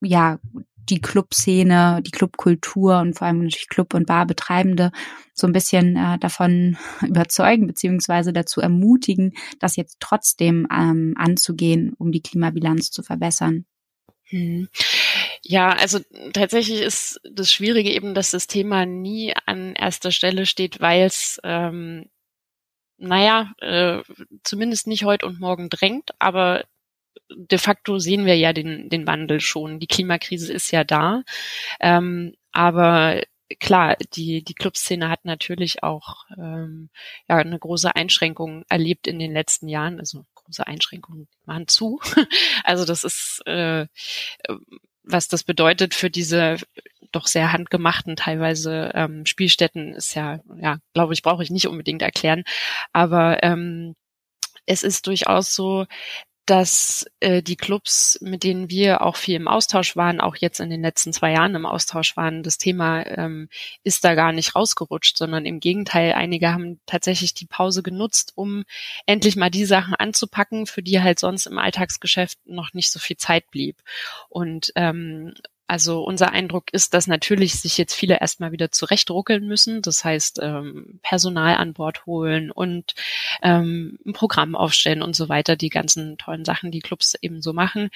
ja 0.00 0.38
die 0.90 1.00
Clubszene, 1.00 2.02
die 2.04 2.10
Clubkultur 2.10 3.00
und 3.00 3.16
vor 3.16 3.26
allem 3.26 3.38
natürlich 3.38 3.68
Club- 3.68 3.94
und 3.94 4.06
Barbetreibende 4.06 4.92
so 5.32 5.46
ein 5.46 5.52
bisschen 5.52 5.96
äh, 5.96 6.18
davon 6.18 6.76
überzeugen 7.02 7.66
beziehungsweise 7.66 8.32
dazu 8.32 8.60
ermutigen, 8.60 9.32
das 9.60 9.76
jetzt 9.76 9.96
trotzdem 10.00 10.66
ähm, 10.70 11.14
anzugehen, 11.16 11.94
um 11.98 12.12
die 12.12 12.22
Klimabilanz 12.22 12.90
zu 12.90 13.02
verbessern. 13.02 13.64
Hm. 14.28 14.68
Ja, 15.42 15.72
also 15.72 16.00
tatsächlich 16.32 16.80
ist 16.80 17.20
das 17.30 17.52
Schwierige 17.52 17.90
eben, 17.90 18.14
dass 18.14 18.30
das 18.30 18.46
Thema 18.46 18.86
nie 18.86 19.34
an 19.46 19.74
erster 19.74 20.10
Stelle 20.10 20.46
steht, 20.46 20.80
weil 20.80 21.02
es 21.02 21.40
ähm, 21.44 22.06
naja, 22.96 23.52
äh, 23.58 24.02
zumindest 24.44 24.86
nicht 24.86 25.04
heute 25.04 25.26
und 25.26 25.40
morgen 25.40 25.68
drängt, 25.68 26.10
aber 26.18 26.64
de 27.30 27.58
facto 27.58 27.98
sehen 27.98 28.26
wir 28.26 28.36
ja 28.36 28.52
den, 28.52 28.88
den 28.88 29.06
Wandel 29.06 29.40
schon. 29.40 29.80
Die 29.80 29.86
Klimakrise 29.86 30.52
ist 30.52 30.70
ja 30.70 30.84
da. 30.84 31.22
Ähm, 31.80 32.34
aber 32.52 33.22
klar, 33.60 33.96
die, 34.14 34.42
die 34.44 34.54
Clubszene 34.54 35.08
hat 35.08 35.24
natürlich 35.24 35.82
auch 35.82 36.26
ähm, 36.36 36.90
ja, 37.28 37.36
eine 37.36 37.58
große 37.58 37.94
Einschränkung 37.94 38.64
erlebt 38.68 39.06
in 39.06 39.18
den 39.18 39.32
letzten 39.32 39.68
Jahren. 39.68 39.98
Also 39.98 40.26
große 40.34 40.66
Einschränkungen 40.66 41.28
waren 41.44 41.68
zu. 41.68 42.00
also 42.64 42.84
das 42.84 43.04
ist, 43.04 43.42
äh, 43.46 43.86
was 45.04 45.28
das 45.28 45.44
bedeutet 45.44 45.94
für 45.94 46.10
diese 46.10 46.56
doch 47.12 47.26
sehr 47.26 47.52
handgemachten 47.52 48.16
teilweise 48.16 48.90
ähm, 48.94 49.24
Spielstätten 49.26 49.94
ist 49.94 50.14
ja, 50.14 50.40
ja, 50.56 50.78
glaube 50.94 51.14
ich, 51.14 51.22
brauche 51.22 51.42
ich 51.42 51.50
nicht 51.50 51.68
unbedingt 51.68 52.02
erklären. 52.02 52.42
Aber 52.92 53.42
ähm, 53.42 53.94
es 54.66 54.82
ist 54.82 55.06
durchaus 55.06 55.54
so, 55.54 55.86
dass 56.46 57.06
äh, 57.20 57.42
die 57.42 57.56
Clubs, 57.56 58.18
mit 58.20 58.44
denen 58.44 58.68
wir 58.68 59.02
auch 59.02 59.16
viel 59.16 59.36
im 59.36 59.48
Austausch 59.48 59.96
waren, 59.96 60.20
auch 60.20 60.36
jetzt 60.36 60.60
in 60.60 60.68
den 60.68 60.82
letzten 60.82 61.12
zwei 61.12 61.32
Jahren 61.32 61.54
im 61.54 61.64
Austausch 61.64 62.16
waren, 62.16 62.42
das 62.42 62.58
Thema 62.58 63.06
ähm, 63.06 63.48
ist 63.82 64.04
da 64.04 64.14
gar 64.14 64.32
nicht 64.32 64.54
rausgerutscht, 64.54 65.16
sondern 65.16 65.46
im 65.46 65.60
Gegenteil, 65.60 66.12
einige 66.12 66.52
haben 66.52 66.80
tatsächlich 66.86 67.32
die 67.32 67.46
Pause 67.46 67.82
genutzt, 67.82 68.32
um 68.34 68.64
endlich 69.06 69.36
mal 69.36 69.50
die 69.50 69.64
Sachen 69.64 69.94
anzupacken, 69.94 70.66
für 70.66 70.82
die 70.82 71.00
halt 71.00 71.18
sonst 71.18 71.46
im 71.46 71.58
Alltagsgeschäft 71.58 72.38
noch 72.44 72.74
nicht 72.74 72.90
so 72.90 72.98
viel 72.98 73.16
Zeit 73.16 73.50
blieb. 73.50 73.82
Und 74.28 74.72
ähm, 74.76 75.34
also 75.66 76.02
unser 76.02 76.32
Eindruck 76.32 76.72
ist, 76.72 76.92
dass 76.92 77.06
natürlich 77.06 77.54
sich 77.54 77.78
jetzt 77.78 77.94
viele 77.94 78.20
erstmal 78.20 78.52
wieder 78.52 78.70
zurechtruckeln 78.70 79.46
müssen. 79.46 79.80
Das 79.80 80.04
heißt, 80.04 80.40
ähm, 80.42 81.00
Personal 81.02 81.56
an 81.56 81.72
Bord 81.72 82.04
holen 82.04 82.50
und 82.50 82.94
ähm, 83.42 83.98
ein 84.04 84.12
Programm 84.12 84.54
aufstellen 84.54 85.02
und 85.02 85.16
so 85.16 85.28
weiter, 85.30 85.56
die 85.56 85.70
ganzen 85.70 86.18
tollen 86.18 86.44
Sachen, 86.44 86.70
die 86.70 86.80
Clubs 86.80 87.14
eben 87.22 87.40
so 87.40 87.54
machen. 87.54 87.88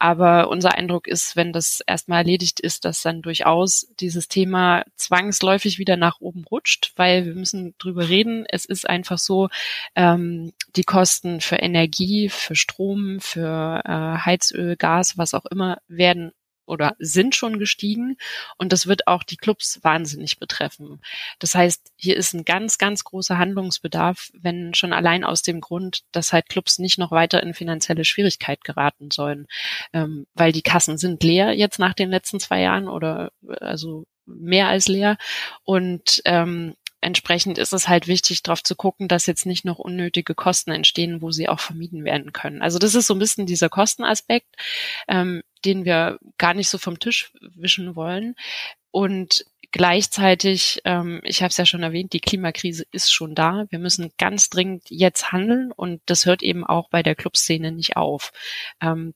Aber 0.00 0.48
unser 0.48 0.74
Eindruck 0.74 1.06
ist, 1.06 1.36
wenn 1.36 1.52
das 1.52 1.80
erstmal 1.86 2.18
erledigt 2.18 2.58
ist, 2.58 2.84
dass 2.84 3.02
dann 3.02 3.22
durchaus 3.22 3.86
dieses 4.00 4.26
Thema 4.26 4.84
zwangsläufig 4.96 5.78
wieder 5.78 5.96
nach 5.96 6.20
oben 6.20 6.44
rutscht, 6.50 6.92
weil 6.96 7.24
wir 7.24 7.34
müssen 7.34 7.74
drüber 7.78 8.08
reden. 8.08 8.46
Es 8.48 8.64
ist 8.64 8.88
einfach 8.88 9.18
so, 9.18 9.48
ähm, 9.94 10.52
die 10.74 10.84
Kosten 10.84 11.40
für 11.40 11.56
Energie, 11.56 12.28
für 12.28 12.56
Strom, 12.56 13.20
für 13.20 13.82
äh, 13.84 14.24
Heizöl, 14.24 14.76
Gas, 14.76 15.18
was 15.18 15.34
auch 15.34 15.46
immer, 15.46 15.78
werden 15.86 16.32
oder 16.66 16.94
sind 16.98 17.34
schon 17.34 17.58
gestiegen 17.58 18.16
und 18.56 18.72
das 18.72 18.86
wird 18.86 19.06
auch 19.06 19.22
die 19.22 19.36
Clubs 19.36 19.80
wahnsinnig 19.82 20.38
betreffen. 20.38 21.00
Das 21.38 21.54
heißt, 21.54 21.92
hier 21.96 22.16
ist 22.16 22.34
ein 22.34 22.44
ganz, 22.44 22.78
ganz 22.78 23.04
großer 23.04 23.38
Handlungsbedarf, 23.38 24.30
wenn 24.34 24.74
schon 24.74 24.92
allein 24.92 25.24
aus 25.24 25.42
dem 25.42 25.60
Grund, 25.60 26.02
dass 26.12 26.32
halt 26.32 26.48
Clubs 26.48 26.78
nicht 26.78 26.98
noch 26.98 27.10
weiter 27.10 27.42
in 27.42 27.54
finanzielle 27.54 28.04
Schwierigkeit 28.04 28.64
geraten 28.64 29.10
sollen, 29.10 29.46
ähm, 29.92 30.26
weil 30.34 30.52
die 30.52 30.62
Kassen 30.62 30.98
sind 30.98 31.22
leer 31.22 31.52
jetzt 31.52 31.78
nach 31.78 31.94
den 31.94 32.10
letzten 32.10 32.40
zwei 32.40 32.60
Jahren 32.60 32.88
oder 32.88 33.32
also 33.60 34.04
mehr 34.26 34.68
als 34.68 34.88
leer 34.88 35.16
und 35.64 36.22
ähm, 36.24 36.74
entsprechend 37.02 37.58
ist 37.58 37.72
es 37.72 37.88
halt 37.88 38.06
wichtig, 38.06 38.42
darauf 38.42 38.62
zu 38.62 38.74
gucken, 38.76 39.08
dass 39.08 39.26
jetzt 39.26 39.44
nicht 39.44 39.64
noch 39.64 39.78
unnötige 39.78 40.34
Kosten 40.34 40.70
entstehen, 40.70 41.20
wo 41.20 41.30
sie 41.30 41.48
auch 41.48 41.60
vermieden 41.60 42.04
werden 42.04 42.32
können. 42.32 42.62
Also 42.62 42.78
das 42.78 42.94
ist 42.94 43.08
so 43.08 43.14
ein 43.14 43.18
bisschen 43.18 43.44
dieser 43.44 43.68
Kostenaspekt, 43.68 44.54
ähm, 45.08 45.42
den 45.64 45.84
wir 45.84 46.18
gar 46.38 46.54
nicht 46.54 46.68
so 46.68 46.78
vom 46.78 46.98
Tisch 46.98 47.32
wischen 47.40 47.96
wollen. 47.96 48.34
Und 48.90 49.44
gleichzeitig, 49.72 50.80
ähm, 50.84 51.20
ich 51.24 51.42
habe 51.42 51.50
es 51.50 51.56
ja 51.56 51.66
schon 51.66 51.82
erwähnt, 51.82 52.12
die 52.12 52.20
Klimakrise 52.20 52.84
ist 52.92 53.12
schon 53.12 53.34
da. 53.34 53.64
Wir 53.70 53.78
müssen 53.78 54.12
ganz 54.18 54.50
dringend 54.50 54.84
jetzt 54.88 55.32
handeln 55.32 55.72
und 55.72 56.02
das 56.06 56.26
hört 56.26 56.42
eben 56.42 56.64
auch 56.64 56.88
bei 56.90 57.02
der 57.02 57.14
Clubszene 57.14 57.72
nicht 57.72 57.96
auf. 57.96 58.32
Ähm, 58.80 59.14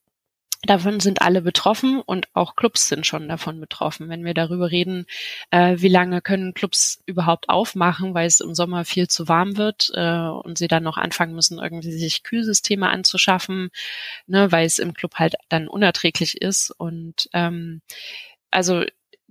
Davon 0.62 1.00
sind 1.00 1.22
alle 1.22 1.42
betroffen 1.42 2.00
und 2.00 2.28
auch 2.34 2.56
Clubs 2.56 2.88
sind 2.88 3.06
schon 3.06 3.28
davon 3.28 3.60
betroffen. 3.60 4.08
Wenn 4.08 4.24
wir 4.24 4.34
darüber 4.34 4.70
reden, 4.70 5.06
äh, 5.50 5.76
wie 5.78 5.88
lange 5.88 6.22
können 6.22 6.54
Clubs 6.54 7.02
überhaupt 7.06 7.48
aufmachen, 7.48 8.14
weil 8.14 8.26
es 8.26 8.40
im 8.40 8.54
Sommer 8.54 8.84
viel 8.84 9.08
zu 9.08 9.28
warm 9.28 9.56
wird 9.56 9.90
äh, 9.94 10.28
und 10.28 10.58
sie 10.58 10.68
dann 10.68 10.82
noch 10.82 10.96
anfangen 10.96 11.34
müssen, 11.34 11.58
irgendwie 11.58 11.92
sich 11.92 12.22
Kühlsysteme 12.22 12.88
anzuschaffen, 12.88 13.70
ne, 14.26 14.50
weil 14.50 14.66
es 14.66 14.78
im 14.78 14.94
Club 14.94 15.14
halt 15.16 15.34
dann 15.48 15.68
unerträglich 15.68 16.40
ist. 16.40 16.70
Und 16.70 17.28
ähm, 17.32 17.82
also 18.50 18.84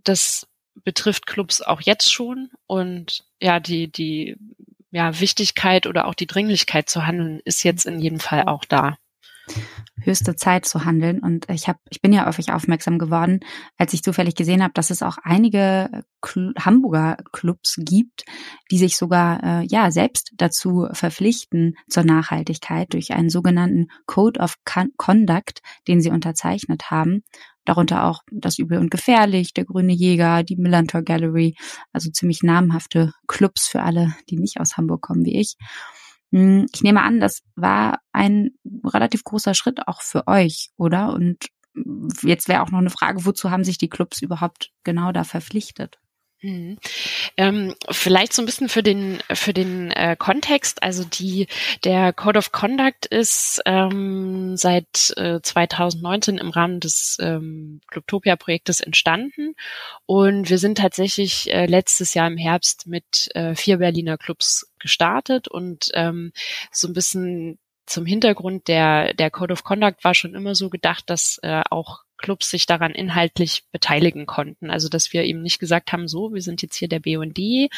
das 0.03 0.47
betrifft 0.83 1.25
Clubs 1.25 1.61
auch 1.61 1.81
jetzt 1.81 2.11
schon 2.11 2.49
und 2.67 3.23
ja, 3.41 3.59
die, 3.59 3.91
die 3.91 4.37
ja, 4.91 5.19
Wichtigkeit 5.19 5.87
oder 5.87 6.05
auch 6.07 6.13
die 6.13 6.27
Dringlichkeit 6.27 6.89
zu 6.89 7.05
handeln 7.05 7.41
ist 7.43 7.63
jetzt 7.63 7.85
in 7.85 7.99
jedem 7.99 8.19
Fall 8.19 8.43
auch 8.43 8.65
da 8.65 8.97
höchste 10.01 10.35
Zeit 10.35 10.65
zu 10.65 10.85
handeln. 10.85 11.19
Und 11.19 11.49
ich 11.49 11.67
habe, 11.67 11.79
ich 11.89 12.01
bin 12.01 12.13
ja 12.13 12.27
auf 12.27 12.39
euch 12.39 12.53
aufmerksam 12.53 12.99
geworden, 12.99 13.39
als 13.77 13.93
ich 13.93 14.03
zufällig 14.03 14.35
gesehen 14.35 14.63
habe, 14.63 14.73
dass 14.73 14.89
es 14.89 15.01
auch 15.01 15.17
einige 15.23 16.03
Cl 16.25 16.53
Hamburger 16.59 17.17
Clubs 17.31 17.75
gibt, 17.77 18.23
die 18.71 18.77
sich 18.77 18.97
sogar 18.97 19.43
äh, 19.43 19.65
ja 19.65 19.91
selbst 19.91 20.31
dazu 20.37 20.87
verpflichten 20.91 21.75
zur 21.89 22.03
Nachhaltigkeit 22.03 22.93
durch 22.93 23.13
einen 23.13 23.29
sogenannten 23.29 23.87
Code 24.05 24.39
of 24.39 24.55
Conduct, 24.97 25.61
den 25.87 26.01
sie 26.01 26.11
unterzeichnet 26.11 26.89
haben. 26.91 27.23
Darunter 27.65 28.05
auch 28.05 28.21
das 28.31 28.59
Übel 28.59 28.77
und 28.77 28.91
Gefährlich, 28.91 29.53
der 29.53 29.65
Grüne 29.65 29.93
Jäger, 29.93 30.43
die 30.43 30.55
Millantor 30.55 31.01
Gallery, 31.01 31.55
also 31.91 32.11
ziemlich 32.11 32.43
namhafte 32.43 33.11
Clubs 33.27 33.67
für 33.67 33.81
alle, 33.81 34.15
die 34.29 34.37
nicht 34.37 34.59
aus 34.59 34.77
Hamburg 34.77 35.01
kommen 35.01 35.25
wie 35.25 35.39
ich. 35.39 35.55
Hm, 36.35 36.65
ich 36.73 36.83
nehme 36.83 37.01
an, 37.01 37.21
das 37.21 37.43
war 37.55 37.99
ein 38.11 38.51
relativ 38.83 39.23
großer 39.23 39.53
Schritt 39.53 39.87
auch 39.87 40.01
für 40.01 40.27
euch, 40.27 40.69
oder? 40.75 41.13
Und 41.13 41.45
jetzt 42.23 42.49
wäre 42.49 42.61
auch 42.61 42.71
noch 42.71 42.79
eine 42.79 42.89
Frage, 42.89 43.25
wozu 43.25 43.51
haben 43.51 43.63
sich 43.63 43.77
die 43.77 43.87
Clubs 43.87 44.21
überhaupt 44.21 44.71
genau 44.83 45.13
da 45.13 45.23
verpflichtet? 45.23 45.97
Mhm. 46.41 46.77
Ähm, 47.37 47.75
vielleicht 47.89 48.33
so 48.33 48.41
ein 48.41 48.45
bisschen 48.45 48.67
für 48.67 48.83
den 48.83 49.19
für 49.33 49.53
den 49.53 49.91
äh, 49.91 50.17
Kontext. 50.19 50.83
Also 50.83 51.05
die 51.05 51.47
der 51.85 52.11
Code 52.11 52.37
of 52.37 52.51
Conduct 52.51 53.05
ist 53.05 53.61
ähm, 53.65 54.57
seit 54.57 55.13
äh, 55.15 55.39
2019 55.41 56.37
im 56.37 56.49
Rahmen 56.49 56.81
des 56.81 57.17
ähm, 57.21 57.79
Clubtopia-Projektes 57.87 58.81
entstanden 58.81 59.55
und 60.05 60.49
wir 60.49 60.57
sind 60.57 60.77
tatsächlich 60.77 61.51
äh, 61.51 61.65
letztes 61.65 62.13
Jahr 62.13 62.27
im 62.27 62.37
Herbst 62.37 62.85
mit 62.87 63.29
äh, 63.33 63.55
vier 63.55 63.77
Berliner 63.77 64.17
Clubs 64.17 64.69
gestartet 64.85 65.47
und 65.47 65.89
ähm, 65.95 66.31
so 66.71 66.87
ein 66.87 66.93
bisschen 66.93 67.57
zum 67.87 68.05
Hintergrund 68.05 68.67
der 68.67 69.13
der 69.13 69.31
Code 69.31 69.53
of 69.53 69.63
Conduct 69.63 70.03
war 70.03 70.13
schon 70.13 70.35
immer 70.35 70.53
so 70.53 70.69
gedacht, 70.69 71.09
dass 71.09 71.39
äh, 71.41 71.63
auch 71.69 72.03
Clubs 72.17 72.49
sich 72.49 72.65
daran 72.65 72.91
inhaltlich 72.91 73.63
beteiligen 73.71 74.25
konnten. 74.25 74.69
Also 74.69 74.89
dass 74.89 75.11
wir 75.11 75.23
eben 75.23 75.41
nicht 75.41 75.59
gesagt 75.59 75.91
haben, 75.91 76.07
so, 76.07 76.33
wir 76.33 76.41
sind 76.41 76.61
jetzt 76.61 76.75
hier 76.77 76.87
der 76.87 76.99
BD 76.99 77.69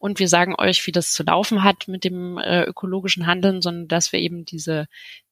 und 0.00 0.18
wir 0.18 0.28
sagen 0.28 0.54
euch, 0.58 0.86
wie 0.86 0.92
das 0.92 1.12
zu 1.12 1.22
laufen 1.22 1.62
hat 1.62 1.88
mit 1.88 2.04
dem 2.04 2.38
äh, 2.38 2.64
ökologischen 2.64 3.26
Handeln, 3.26 3.62
sondern 3.62 3.88
dass 3.88 4.12
wir 4.12 4.20
eben 4.20 4.44
diese 4.44 4.86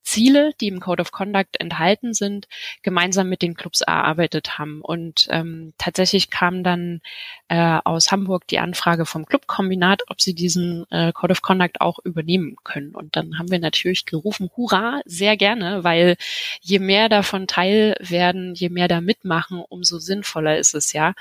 Ziele, 0.04 0.52
die 0.60 0.68
im 0.68 0.80
Code 0.80 1.00
of 1.00 1.10
Conduct 1.10 1.58
enthalten 1.58 2.14
sind, 2.14 2.46
gemeinsam 2.82 3.28
mit 3.28 3.42
den 3.42 3.54
Clubs 3.54 3.80
erarbeitet 3.80 4.58
haben. 4.58 4.80
Und 4.82 5.26
ähm, 5.30 5.72
tatsächlich 5.78 6.30
kam 6.30 6.62
dann 6.62 7.00
äh, 7.48 7.78
aus 7.84 8.12
Hamburg 8.12 8.46
die 8.46 8.58
Anfrage 8.58 9.06
vom 9.06 9.26
Clubkombinat, 9.26 10.02
ob 10.08 10.20
sie 10.20 10.34
diesen 10.34 10.86
äh, 10.90 11.12
Code 11.12 11.32
of 11.32 11.42
Conduct 11.42 11.80
auch 11.80 11.98
übernehmen 12.04 12.56
können. 12.62 12.94
Und 12.94 13.16
dann 13.16 13.38
haben 13.38 13.50
wir 13.50 13.58
natürlich 13.58 14.06
gerufen, 14.06 14.50
hurra, 14.56 15.00
sehr 15.06 15.36
gerne, 15.36 15.84
weil 15.84 16.16
je 16.60 16.78
mehr 16.78 17.08
davon 17.08 17.46
teil 17.46 17.96
werden, 17.98 18.54
je 18.54 18.68
mehr 18.68 18.88
da 18.88 19.00
mitmachen, 19.00 19.64
umso 19.68 19.98
sinnvoller 19.98 20.58
ist 20.58 20.74
es 20.74 20.92
ja. 20.92 21.14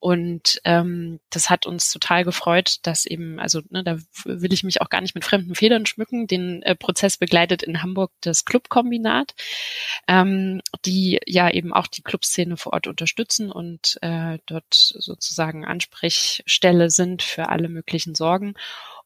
Und 0.00 0.60
ähm, 0.64 1.20
das 1.28 1.50
hat 1.50 1.66
uns 1.66 1.92
total 1.92 2.24
gefreut, 2.24 2.78
dass 2.82 3.04
eben, 3.04 3.38
also 3.38 3.60
ne, 3.68 3.84
da 3.84 3.98
will 4.24 4.52
ich 4.52 4.64
mich 4.64 4.80
auch 4.80 4.88
gar 4.88 5.02
nicht 5.02 5.14
mit 5.14 5.26
fremden 5.26 5.54
Federn 5.54 5.84
schmücken. 5.84 6.26
Den 6.26 6.62
äh, 6.62 6.74
Prozess 6.74 7.18
begleitet 7.18 7.62
in 7.62 7.82
Hamburg 7.82 8.10
das 8.22 8.46
Clubkombinat, 8.46 9.34
ähm, 10.08 10.62
die 10.86 11.20
ja 11.26 11.50
eben 11.50 11.74
auch 11.74 11.86
die 11.86 12.02
Clubszene 12.02 12.56
vor 12.56 12.72
Ort 12.72 12.86
unterstützen 12.86 13.52
und 13.52 13.98
äh, 14.00 14.38
dort 14.46 14.72
sozusagen 14.72 15.66
Ansprechstelle 15.66 16.88
sind 16.88 17.22
für 17.22 17.50
alle 17.50 17.68
möglichen 17.68 18.14
Sorgen 18.14 18.54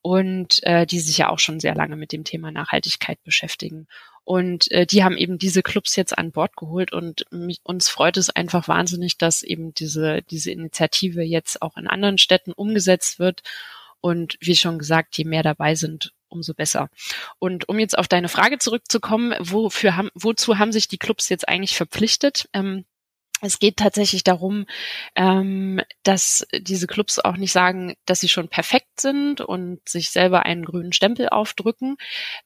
und 0.04 0.62
äh, 0.64 0.84
die 0.84 1.00
sich 1.00 1.16
ja 1.16 1.30
auch 1.30 1.38
schon 1.38 1.60
sehr 1.60 1.74
lange 1.74 1.96
mit 1.96 2.12
dem 2.12 2.24
Thema 2.24 2.50
Nachhaltigkeit 2.50 3.24
beschäftigen. 3.24 3.88
Und 4.22 4.70
äh, 4.70 4.84
die 4.84 5.02
haben 5.02 5.16
eben 5.16 5.38
diese 5.38 5.62
Clubs 5.62 5.96
jetzt 5.96 6.18
an 6.18 6.30
Bord 6.30 6.58
geholt 6.58 6.92
und 6.92 7.24
mich, 7.30 7.60
uns 7.62 7.88
freut 7.88 8.18
es 8.18 8.28
einfach 8.28 8.68
wahnsinnig, 8.68 9.16
dass 9.16 9.42
eben 9.42 9.72
diese, 9.72 10.20
diese 10.20 10.50
Initiative 10.50 11.22
jetzt 11.22 11.62
auch 11.62 11.78
in 11.78 11.86
anderen 11.86 12.18
Städten 12.18 12.52
umgesetzt 12.52 13.18
wird. 13.18 13.42
Und 14.02 14.36
wie 14.40 14.56
schon 14.56 14.78
gesagt, 14.78 15.16
je 15.16 15.24
mehr 15.24 15.42
dabei 15.42 15.74
sind, 15.74 16.12
umso 16.28 16.52
besser. 16.52 16.90
Und 17.38 17.70
um 17.70 17.78
jetzt 17.78 17.96
auf 17.96 18.06
deine 18.06 18.28
Frage 18.28 18.58
zurückzukommen, 18.58 19.34
wofür 19.40 19.96
haben, 19.96 20.10
wozu 20.14 20.58
haben 20.58 20.72
sich 20.72 20.86
die 20.86 20.98
Clubs 20.98 21.30
jetzt 21.30 21.48
eigentlich 21.48 21.78
verpflichtet? 21.78 22.46
Ähm, 22.52 22.84
es 23.44 23.58
geht 23.58 23.76
tatsächlich 23.76 24.24
darum, 24.24 24.66
ähm, 25.14 25.80
dass 26.02 26.46
diese 26.52 26.86
Clubs 26.86 27.18
auch 27.18 27.36
nicht 27.36 27.52
sagen, 27.52 27.94
dass 28.06 28.20
sie 28.20 28.28
schon 28.28 28.48
perfekt 28.48 29.00
sind 29.00 29.40
und 29.40 29.86
sich 29.88 30.10
selber 30.10 30.44
einen 30.46 30.64
grünen 30.64 30.92
Stempel 30.92 31.28
aufdrücken, 31.28 31.96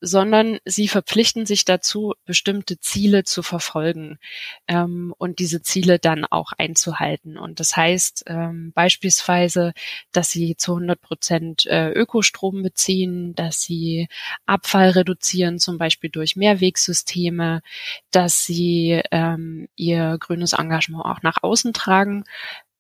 sondern 0.00 0.58
sie 0.64 0.88
verpflichten 0.88 1.46
sich 1.46 1.64
dazu, 1.64 2.14
bestimmte 2.24 2.80
Ziele 2.80 3.24
zu 3.24 3.42
verfolgen 3.42 4.18
ähm, 4.66 5.14
und 5.18 5.38
diese 5.38 5.62
Ziele 5.62 5.98
dann 5.98 6.24
auch 6.24 6.52
einzuhalten. 6.56 7.38
Und 7.38 7.60
das 7.60 7.76
heißt 7.76 8.24
ähm, 8.26 8.72
beispielsweise, 8.74 9.72
dass 10.12 10.30
sie 10.30 10.56
zu 10.56 10.72
100 10.72 11.00
Prozent 11.00 11.66
äh, 11.66 11.90
Ökostrom 11.90 12.62
beziehen, 12.62 13.34
dass 13.34 13.62
sie 13.62 14.08
Abfall 14.46 14.90
reduzieren, 14.90 15.58
zum 15.58 15.78
Beispiel 15.78 16.10
durch 16.10 16.36
Mehrwegsysteme, 16.36 17.62
dass 18.10 18.44
sie 18.44 19.00
ähm, 19.10 19.68
ihr 19.76 20.16
grünes 20.18 20.52
Engagement 20.52 20.87
Engagement 20.88 21.04
auch 21.04 21.22
nach 21.22 21.42
außen 21.42 21.72
tragen 21.72 22.24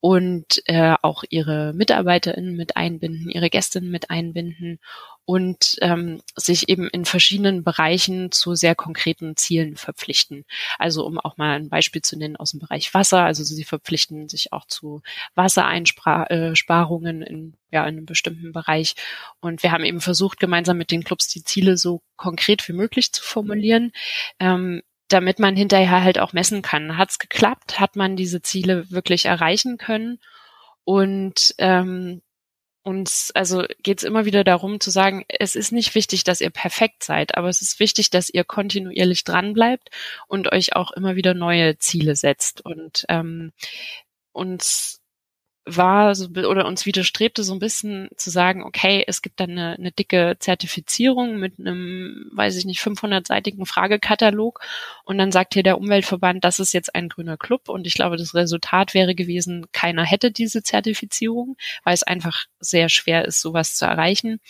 und 0.00 0.62
äh, 0.66 0.94
auch 1.02 1.24
ihre 1.28 1.72
MitarbeiterInnen 1.74 2.56
mit 2.56 2.76
einbinden, 2.76 3.30
ihre 3.30 3.50
Gästinnen 3.50 3.90
mit 3.90 4.10
einbinden 4.10 4.78
und 5.24 5.76
ähm, 5.80 6.22
sich 6.36 6.68
eben 6.68 6.88
in 6.88 7.04
verschiedenen 7.04 7.64
Bereichen 7.64 8.30
zu 8.30 8.54
sehr 8.54 8.76
konkreten 8.76 9.36
Zielen 9.36 9.76
verpflichten. 9.76 10.44
Also 10.78 11.04
um 11.04 11.18
auch 11.18 11.36
mal 11.36 11.56
ein 11.56 11.68
Beispiel 11.68 12.00
zu 12.00 12.16
nennen 12.16 12.36
aus 12.36 12.52
dem 12.52 12.60
Bereich 12.60 12.94
Wasser, 12.94 13.24
also 13.24 13.42
sie 13.42 13.64
verpflichten 13.64 14.28
sich 14.28 14.52
auch 14.52 14.66
zu 14.66 15.02
Wassereinsparungen 15.34 17.22
in, 17.22 17.54
ja, 17.72 17.82
in 17.82 17.96
einem 17.96 18.06
bestimmten 18.06 18.52
Bereich. 18.52 18.94
Und 19.40 19.64
wir 19.64 19.72
haben 19.72 19.84
eben 19.84 20.00
versucht, 20.00 20.38
gemeinsam 20.38 20.78
mit 20.78 20.92
den 20.92 21.02
Clubs 21.02 21.26
die 21.26 21.42
Ziele 21.42 21.76
so 21.76 22.02
konkret 22.16 22.66
wie 22.68 22.72
möglich 22.72 23.12
zu 23.12 23.22
formulieren. 23.22 23.90
Ähm, 24.38 24.82
damit 25.08 25.38
man 25.38 25.56
hinterher 25.56 26.02
halt 26.02 26.18
auch 26.18 26.32
messen 26.32 26.62
kann. 26.62 26.96
Hat 26.96 27.10
es 27.10 27.18
geklappt? 27.18 27.80
Hat 27.80 27.96
man 27.96 28.16
diese 28.16 28.42
Ziele 28.42 28.90
wirklich 28.90 29.24
erreichen 29.26 29.78
können? 29.78 30.20
Und 30.84 31.54
ähm, 31.58 32.22
uns, 32.82 33.30
also 33.34 33.64
geht 33.82 33.98
es 33.98 34.04
immer 34.04 34.24
wieder 34.24 34.44
darum 34.44 34.80
zu 34.80 34.90
sagen, 34.90 35.24
es 35.28 35.56
ist 35.56 35.72
nicht 35.72 35.94
wichtig, 35.94 36.24
dass 36.24 36.40
ihr 36.40 36.50
perfekt 36.50 37.04
seid, 37.04 37.36
aber 37.36 37.48
es 37.48 37.60
ist 37.60 37.80
wichtig, 37.80 38.10
dass 38.10 38.30
ihr 38.30 38.44
kontinuierlich 38.44 39.24
dran 39.24 39.52
bleibt 39.52 39.90
und 40.26 40.50
euch 40.52 40.74
auch 40.74 40.90
immer 40.92 41.16
wieder 41.16 41.34
neue 41.34 41.78
Ziele 41.78 42.16
setzt. 42.16 42.64
Und 42.64 43.04
ähm, 43.08 43.52
uns 44.32 44.97
war 45.76 46.14
so, 46.14 46.28
oder 46.28 46.66
uns 46.66 46.86
widerstrebte 46.86 47.42
so 47.42 47.52
ein 47.52 47.58
bisschen 47.58 48.08
zu 48.16 48.30
sagen, 48.30 48.62
okay, 48.62 49.04
es 49.06 49.22
gibt 49.22 49.40
dann 49.40 49.50
eine, 49.50 49.76
eine 49.78 49.92
dicke 49.92 50.36
Zertifizierung 50.38 51.38
mit 51.38 51.58
einem, 51.58 52.30
weiß 52.32 52.56
ich 52.56 52.64
nicht, 52.64 52.80
500-seitigen 52.80 53.66
Fragekatalog. 53.66 54.60
Und 55.04 55.18
dann 55.18 55.32
sagt 55.32 55.54
hier 55.54 55.62
der 55.62 55.78
Umweltverband, 55.78 56.44
das 56.44 56.58
ist 56.58 56.72
jetzt 56.72 56.94
ein 56.94 57.08
grüner 57.08 57.36
Club. 57.36 57.68
Und 57.68 57.86
ich 57.86 57.94
glaube, 57.94 58.16
das 58.16 58.34
Resultat 58.34 58.94
wäre 58.94 59.14
gewesen, 59.14 59.66
keiner 59.72 60.04
hätte 60.04 60.30
diese 60.30 60.62
Zertifizierung, 60.62 61.56
weil 61.84 61.94
es 61.94 62.02
einfach 62.02 62.46
sehr 62.60 62.88
schwer 62.88 63.24
ist, 63.24 63.40
sowas 63.40 63.74
zu 63.74 63.84
erreichen. 63.84 64.40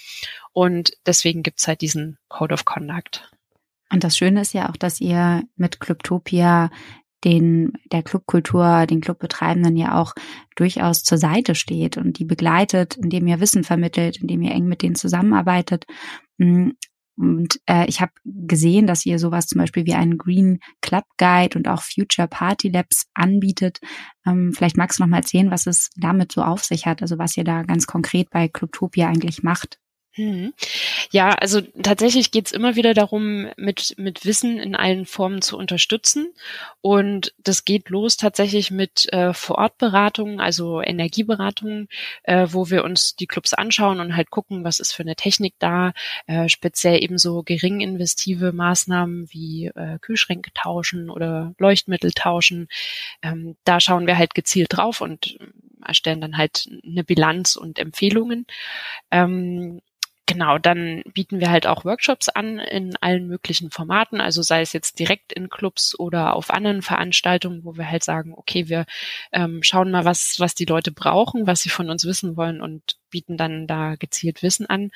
Und 0.53 0.93
deswegen 1.07 1.43
gibt's 1.43 1.69
halt 1.69 1.81
diesen 1.81 2.19
Code 2.29 2.55
of 2.55 2.65
Conduct. 2.65 3.31
Und 3.91 4.05
das 4.05 4.17
Schöne 4.17 4.43
ist 4.43 4.55
ja 4.55 4.69
auch, 4.69 4.77
dass 4.77 5.01
ihr 5.01 5.45
mit 5.57 5.81
Clubtopia 5.81 6.71
den 7.25 7.73
der 7.93 8.03
Clubkultur, 8.03 8.87
den 8.87 9.01
Clubbetreibenden 9.01 9.77
ja 9.77 10.01
auch 10.01 10.15
durchaus 10.57 11.03
zur 11.03 11.19
Seite 11.19 11.55
steht 11.55 11.97
und 11.97 12.19
die 12.19 12.25
begleitet, 12.25 12.97
indem 12.97 13.27
ihr 13.27 13.41
Wissen 13.41 13.65
vermittelt, 13.65 14.19
indem 14.21 14.43
ihr 14.43 14.53
eng 14.53 14.67
mit 14.67 14.83
denen 14.83 14.95
zusammenarbeitet. 14.95 15.85
Hm, 16.39 16.75
Und 17.17 17.59
äh, 17.67 17.87
ich 17.89 18.01
habe 18.01 18.13
gesehen, 18.25 18.87
dass 18.87 19.05
ihr 19.05 19.19
sowas 19.19 19.47
zum 19.49 19.61
Beispiel 19.61 19.85
wie 19.87 19.95
einen 19.95 20.19
Green 20.19 20.61
Club 20.81 21.05
Guide 21.19 21.59
und 21.59 21.67
auch 21.67 21.83
Future 21.83 22.29
Party 22.29 22.69
Labs 22.69 23.07
anbietet. 23.15 23.81
Ähm, 24.25 24.53
vielleicht 24.55 24.77
magst 24.77 24.99
du 24.99 25.03
noch 25.03 25.11
mal 25.11 25.19
erzählen, 25.19 25.51
was 25.51 25.67
es 25.67 25.91
damit 25.97 26.31
so 26.31 26.43
auf 26.43 26.63
sich 26.65 26.87
hat, 26.87 27.03
also 27.03 27.19
was 27.19 27.37
ihr 27.37 27.45
da 27.45 27.65
ganz 27.65 27.87
konkret 27.89 28.31
bei 28.31 28.47
Clubtopia 28.47 29.09
eigentlich 29.09 29.43
macht. 29.43 29.79
Mhm. 30.17 30.53
Ja, 31.13 31.31
also 31.31 31.61
tatsächlich 31.61 32.33
geht's 32.33 32.51
immer 32.51 32.75
wieder 32.75 32.93
darum, 32.93 33.49
mit, 33.57 33.95
mit 33.99 34.25
Wissen 34.25 34.59
in 34.59 34.75
allen 34.75 35.07
Formen 35.07 35.43
zu 35.43 35.57
unterstützen. 35.57 36.35
Und 36.81 37.35
das 37.39 37.65
geht 37.65 37.89
los 37.89 38.17
tatsächlich 38.17 38.73
mit 38.73 39.13
äh, 39.13 39.33
Vorortberatungen, 39.33 40.41
also 40.41 40.83
Energieberatungen, 40.83 41.89
äh, 42.25 42.49
wo 42.51 42.69
wir 42.69 42.85
uns 42.85 43.15
die 43.15 43.27
Clubs 43.27 43.55
anschauen 43.55 44.01
und 44.01 44.17
halt 44.17 44.31
gucken, 44.31 44.65
was 44.65 44.81
ist 44.81 44.93
für 44.93 45.03
eine 45.03 45.15
Technik 45.15 45.55
da, 45.61 45.93
äh, 46.27 46.49
speziell 46.49 47.03
eben 47.03 47.19
so 47.19 47.43
gering 47.45 47.81
investive 47.81 48.53
Maßnahmen 48.53 49.29
wie 49.31 49.67
äh, 49.67 49.99
Kühlschränke 50.01 50.53
tauschen 50.53 51.11
oder 51.11 51.55
Leuchtmittel 51.59 52.13
tauschen. 52.13 52.69
Ähm, 53.23 53.57
da 53.65 53.79
schauen 53.79 54.07
wir 54.09 54.19
halt 54.19 54.35
gezielt 54.35 54.69
drauf 54.71 55.01
und 55.01 55.39
erstellen 55.85 56.21
dann 56.21 56.37
halt 56.37 56.69
eine 56.85 57.05
Bilanz 57.05 57.57
und 57.57 57.79
Empfehlungen. 57.79 58.47
Ähm, 59.11 59.81
Genau, 60.29 60.59
dann 60.59 61.03
bieten 61.15 61.41
wir 61.41 61.51
halt 61.51 61.67
auch 61.67 61.87
Workshops 61.87 62.29
an 62.29 62.59
in 62.59 62.95
allen 63.01 63.29
möglichen 63.29 63.71
Formaten, 63.71 64.21
also 64.21 64.43
sei 64.43 64.61
es 64.61 64.75
jetzt 64.75 64.99
direkt 64.99 65.33
in 65.33 65.49
Clubs 65.49 65.99
oder 65.99 66.37
auf 66.37 66.51
anderen 66.51 66.83
Veranstaltungen, 66.83 67.65
wo 67.65 67.79
wir 67.79 67.91
halt 67.91 68.05
sagen, 68.05 68.35
okay, 68.37 68.69
wir 68.69 68.85
ähm, 69.33 69.63
schauen 69.63 69.91
mal, 69.91 70.05
was, 70.05 70.39
was 70.39 70.55
die 70.55 70.67
Leute 70.67 70.93
brauchen, 70.93 71.47
was 71.47 71.63
sie 71.63 71.71
von 71.71 71.89
uns 71.89 72.05
wissen 72.05 72.37
wollen 72.37 72.61
und 72.61 72.99
bieten 73.09 73.39
dann 73.39 73.67
da 73.67 73.95
gezielt 73.95 74.43
Wissen 74.43 74.67
an. 74.67 74.91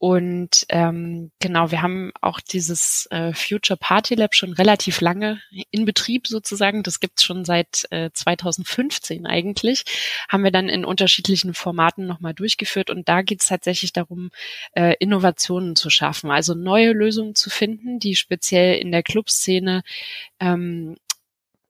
Und 0.00 0.64
ähm, 0.70 1.30
genau, 1.40 1.70
wir 1.70 1.82
haben 1.82 2.10
auch 2.22 2.40
dieses 2.40 3.06
äh, 3.10 3.34
Future 3.34 3.76
Party 3.76 4.14
Lab 4.14 4.34
schon 4.34 4.54
relativ 4.54 5.02
lange 5.02 5.42
in 5.70 5.84
Betrieb 5.84 6.26
sozusagen. 6.26 6.82
Das 6.82 7.00
gibt's 7.00 7.22
schon 7.22 7.44
seit 7.44 7.86
äh, 7.90 8.08
2015 8.10 9.26
eigentlich. 9.26 9.84
Haben 10.30 10.42
wir 10.42 10.52
dann 10.52 10.70
in 10.70 10.86
unterschiedlichen 10.86 11.52
Formaten 11.52 12.06
nochmal 12.06 12.32
durchgeführt. 12.32 12.88
Und 12.88 13.10
da 13.10 13.20
geht's 13.20 13.48
tatsächlich 13.48 13.92
darum, 13.92 14.30
äh, 14.72 14.94
Innovationen 15.00 15.76
zu 15.76 15.90
schaffen, 15.90 16.30
also 16.30 16.54
neue 16.54 16.92
Lösungen 16.92 17.34
zu 17.34 17.50
finden, 17.50 17.98
die 17.98 18.16
speziell 18.16 18.78
in 18.78 18.92
der 18.92 19.02
Clubszene 19.02 19.82
ähm, 20.40 20.96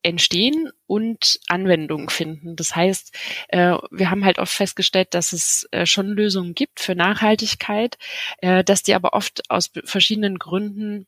entstehen 0.03 0.71
und 0.87 1.41
Anwendung 1.49 2.11
finden. 2.11 2.57
Das 2.57 2.75
heißt, 2.75 3.17
äh, 3.49 3.77
wir 3.91 4.11
haben 4.11 4.25
halt 4.25 4.39
oft 4.39 4.53
festgestellt, 4.53 5.15
dass 5.15 5.33
es 5.33 5.69
äh, 5.73 5.87
schon 5.87 6.09
Lösungen 6.09 6.55
gibt 6.55 6.81
für 6.81 6.95
Nachhaltigkeit, 6.95 7.99
äh, 8.39 8.65
dass 8.65 8.83
die 8.83 8.95
aber 8.95 9.13
oft 9.13 9.43
aus 9.51 9.71
verschiedenen 9.85 10.39
Gründen 10.39 11.07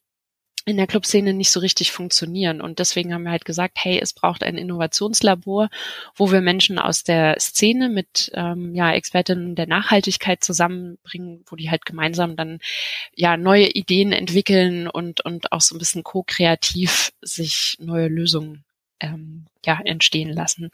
in 0.65 0.77
der 0.77 0.87
Clubszene 0.87 1.33
nicht 1.33 1.51
so 1.51 1.61
richtig 1.61 1.91
funktionieren. 1.91 2.61
Und 2.61 2.79
deswegen 2.79 3.13
haben 3.13 3.25
wir 3.25 3.33
halt 3.33 3.45
gesagt, 3.45 3.79
hey, 3.81 3.99
es 4.01 4.13
braucht 4.13 4.45
ein 4.45 4.57
Innovationslabor, 4.57 5.71
wo 6.15 6.31
wir 6.31 6.41
Menschen 6.41 6.79
aus 6.79 7.03
der 7.03 7.39
Szene 7.41 7.89
mit 7.89 8.31
ähm, 8.35 8.75
ja, 8.75 8.93
Expertinnen 8.93 9.57
der 9.57 9.67
Nachhaltigkeit 9.67 10.45
zusammenbringen, 10.45 11.45
wo 11.47 11.57
die 11.57 11.71
halt 11.71 11.85
gemeinsam 11.85 12.37
dann 12.37 12.61
ja 13.15 13.37
neue 13.37 13.67
Ideen 13.71 14.13
entwickeln 14.13 14.87
und, 14.87 15.25
und 15.25 15.51
auch 15.51 15.61
so 15.61 15.75
ein 15.75 15.79
bisschen 15.79 16.05
ko-kreativ 16.05 17.13
sich 17.23 17.77
neue 17.81 18.07
Lösungen 18.07 18.65
ähm, 19.03 19.47
ja, 19.65 19.79
entstehen 19.85 20.33
lassen. 20.33 20.71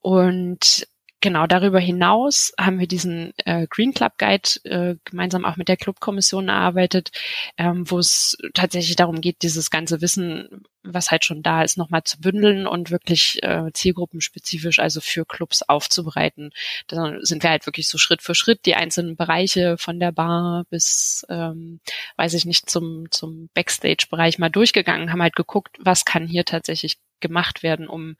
Und 0.00 0.86
genau 1.20 1.46
darüber 1.46 1.78
hinaus 1.78 2.52
haben 2.58 2.78
wir 2.80 2.86
diesen 2.86 3.32
äh, 3.44 3.66
Green 3.68 3.92
Club 3.92 4.14
Guide 4.18 4.48
äh, 4.64 4.96
gemeinsam 5.04 5.44
auch 5.44 5.56
mit 5.56 5.68
der 5.68 5.76
Clubkommission 5.76 6.48
erarbeitet, 6.48 7.10
ähm, 7.58 7.90
wo 7.90 7.98
es 7.98 8.38
tatsächlich 8.54 8.96
darum 8.96 9.20
geht, 9.20 9.42
dieses 9.42 9.70
ganze 9.70 10.00
Wissen, 10.00 10.64
was 10.82 11.10
halt 11.10 11.26
schon 11.26 11.42
da 11.42 11.62
ist, 11.62 11.76
nochmal 11.76 12.04
zu 12.04 12.20
bündeln 12.20 12.66
und 12.66 12.90
wirklich 12.90 13.42
äh, 13.42 13.70
zielgruppenspezifisch, 13.72 14.78
also 14.78 15.00
für 15.02 15.26
Clubs 15.26 15.62
aufzubereiten. 15.62 16.52
Da 16.86 17.16
sind 17.20 17.42
wir 17.42 17.50
halt 17.50 17.66
wirklich 17.66 17.88
so 17.88 17.98
Schritt 17.98 18.22
für 18.22 18.34
Schritt 18.34 18.64
die 18.64 18.74
einzelnen 18.74 19.16
Bereiche 19.16 19.76
von 19.76 20.00
der 20.00 20.12
Bar 20.12 20.64
bis, 20.70 21.26
ähm, 21.28 21.80
weiß 22.16 22.32
ich 22.34 22.46
nicht, 22.46 22.70
zum, 22.70 23.10
zum 23.10 23.50
Backstage-Bereich 23.52 24.38
mal 24.38 24.48
durchgegangen, 24.50 25.12
haben 25.12 25.22
halt 25.22 25.36
geguckt, 25.36 25.76
was 25.80 26.06
kann 26.06 26.26
hier 26.26 26.46
tatsächlich 26.46 26.96
gemacht 27.20 27.62
werden, 27.62 27.88
um 27.88 28.16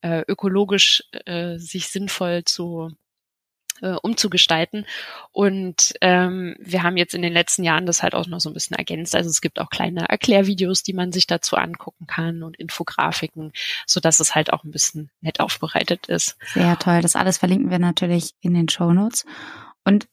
äh, 0.00 0.22
ökologisch 0.26 1.04
äh, 1.26 1.58
sich 1.58 1.88
sinnvoll 1.88 2.44
zu 2.44 2.90
äh, 3.82 3.96
umzugestalten. 4.00 4.86
Und 5.32 5.94
ähm, 6.00 6.56
wir 6.58 6.82
haben 6.82 6.96
jetzt 6.96 7.14
in 7.14 7.22
den 7.22 7.32
letzten 7.32 7.64
Jahren 7.64 7.86
das 7.86 8.02
halt 8.02 8.14
auch 8.14 8.26
noch 8.26 8.40
so 8.40 8.48
ein 8.48 8.54
bisschen 8.54 8.76
ergänzt. 8.76 9.14
Also 9.14 9.28
es 9.28 9.40
gibt 9.40 9.60
auch 9.60 9.70
kleine 9.70 10.08
Erklärvideos, 10.08 10.82
die 10.82 10.92
man 10.92 11.12
sich 11.12 11.26
dazu 11.26 11.56
angucken 11.56 12.06
kann 12.06 12.42
und 12.42 12.56
Infografiken, 12.56 13.52
so 13.86 14.00
dass 14.00 14.20
es 14.20 14.34
halt 14.34 14.52
auch 14.52 14.64
ein 14.64 14.70
bisschen 14.70 15.10
nett 15.20 15.40
aufbereitet 15.40 16.06
ist. 16.06 16.36
Sehr 16.54 16.78
toll. 16.78 17.02
Das 17.02 17.16
alles 17.16 17.38
verlinken 17.38 17.70
wir 17.70 17.78
natürlich 17.78 18.34
in 18.40 18.54
den 18.54 18.68
Show 18.68 18.92
Notes. 18.92 19.26
Und 19.84 20.06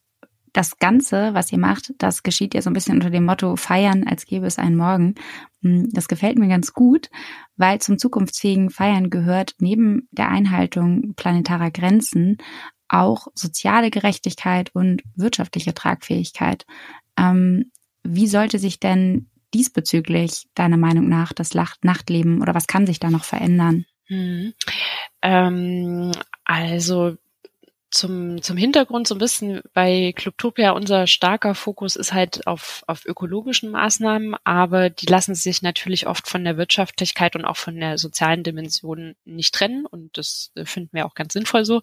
das 0.52 0.78
Ganze, 0.78 1.34
was 1.34 1.52
ihr 1.52 1.58
macht, 1.58 1.92
das 1.98 2.22
geschieht 2.22 2.54
ja 2.54 2.62
so 2.62 2.70
ein 2.70 2.74
bisschen 2.74 2.94
unter 2.94 3.10
dem 3.10 3.24
Motto 3.24 3.56
Feiern, 3.56 4.06
als 4.06 4.26
gäbe 4.26 4.46
es 4.46 4.58
einen 4.58 4.76
Morgen. 4.76 5.14
Hm, 5.62 5.88
das 5.92 6.08
gefällt 6.08 6.38
mir 6.38 6.48
ganz 6.48 6.72
gut, 6.72 7.10
weil 7.56 7.80
zum 7.80 7.98
zukunftsfähigen 7.98 8.70
Feiern 8.70 9.10
gehört 9.10 9.54
neben 9.58 10.08
der 10.10 10.28
Einhaltung 10.28 11.14
planetarer 11.14 11.70
Grenzen 11.70 12.38
auch 12.88 13.28
soziale 13.34 13.90
Gerechtigkeit 13.90 14.70
und 14.74 15.02
wirtschaftliche 15.14 15.74
Tragfähigkeit. 15.74 16.66
Ähm, 17.16 17.70
wie 18.02 18.26
sollte 18.26 18.58
sich 18.58 18.80
denn 18.80 19.28
diesbezüglich 19.54 20.48
deiner 20.54 20.76
Meinung 20.76 21.08
nach 21.08 21.32
das 21.32 21.54
Nachtleben 21.54 22.40
oder 22.40 22.54
was 22.54 22.66
kann 22.66 22.86
sich 22.86 23.00
da 23.00 23.10
noch 23.10 23.24
verändern? 23.24 23.84
Hm. 24.06 24.54
Ähm, 25.22 26.12
also 26.44 27.16
zum, 27.90 28.42
zum 28.42 28.56
Hintergrund 28.56 29.08
so 29.08 29.14
ein 29.14 29.18
bisschen 29.18 29.62
bei 29.72 30.12
Clubtopia 30.16 30.70
unser 30.70 31.06
starker 31.06 31.54
Fokus 31.54 31.96
ist 31.96 32.12
halt 32.12 32.46
auf, 32.46 32.84
auf 32.86 33.04
ökologischen 33.04 33.70
Maßnahmen, 33.70 34.36
aber 34.44 34.90
die 34.90 35.06
lassen 35.06 35.34
sich 35.34 35.62
natürlich 35.62 36.06
oft 36.06 36.28
von 36.28 36.44
der 36.44 36.56
Wirtschaftlichkeit 36.56 37.36
und 37.36 37.44
auch 37.44 37.56
von 37.56 37.78
der 37.78 37.98
sozialen 37.98 38.42
Dimension 38.42 39.14
nicht 39.24 39.54
trennen 39.54 39.86
und 39.86 40.16
das 40.16 40.52
finden 40.64 40.90
wir 40.92 41.06
auch 41.06 41.14
ganz 41.14 41.32
sinnvoll 41.32 41.64
so. 41.64 41.80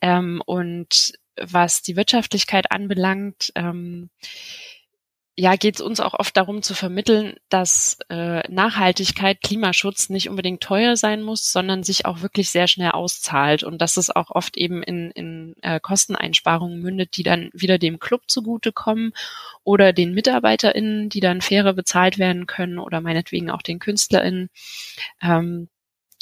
Ähm, 0.00 0.42
und 0.46 1.12
was 1.40 1.82
die 1.82 1.96
Wirtschaftlichkeit 1.96 2.70
anbelangt, 2.70 3.52
ähm, 3.54 4.10
ja, 5.34 5.56
geht 5.56 5.76
es 5.76 5.80
uns 5.80 5.98
auch 6.00 6.12
oft 6.12 6.36
darum 6.36 6.62
zu 6.62 6.74
vermitteln, 6.74 7.36
dass 7.48 7.96
äh, 8.10 8.46
Nachhaltigkeit, 8.52 9.40
Klimaschutz 9.40 10.10
nicht 10.10 10.28
unbedingt 10.28 10.62
teuer 10.62 10.94
sein 10.94 11.22
muss, 11.22 11.50
sondern 11.50 11.82
sich 11.82 12.04
auch 12.04 12.20
wirklich 12.20 12.50
sehr 12.50 12.68
schnell 12.68 12.90
auszahlt 12.90 13.62
und 13.62 13.80
dass 13.80 13.96
es 13.96 14.10
auch 14.10 14.30
oft 14.30 14.58
eben 14.58 14.82
in, 14.82 15.10
in 15.12 15.54
äh, 15.62 15.80
Kosteneinsparungen 15.80 16.80
mündet, 16.80 17.16
die 17.16 17.22
dann 17.22 17.48
wieder 17.54 17.78
dem 17.78 17.98
Club 17.98 18.24
zugutekommen 18.26 19.14
oder 19.64 19.94
den 19.94 20.12
MitarbeiterInnen, 20.12 21.08
die 21.08 21.20
dann 21.20 21.40
fairer 21.40 21.72
bezahlt 21.72 22.18
werden 22.18 22.46
können 22.46 22.78
oder 22.78 23.00
meinetwegen 23.00 23.50
auch 23.50 23.62
den 23.62 23.78
KünstlerInnen. 23.78 24.50
Ähm, 25.22 25.68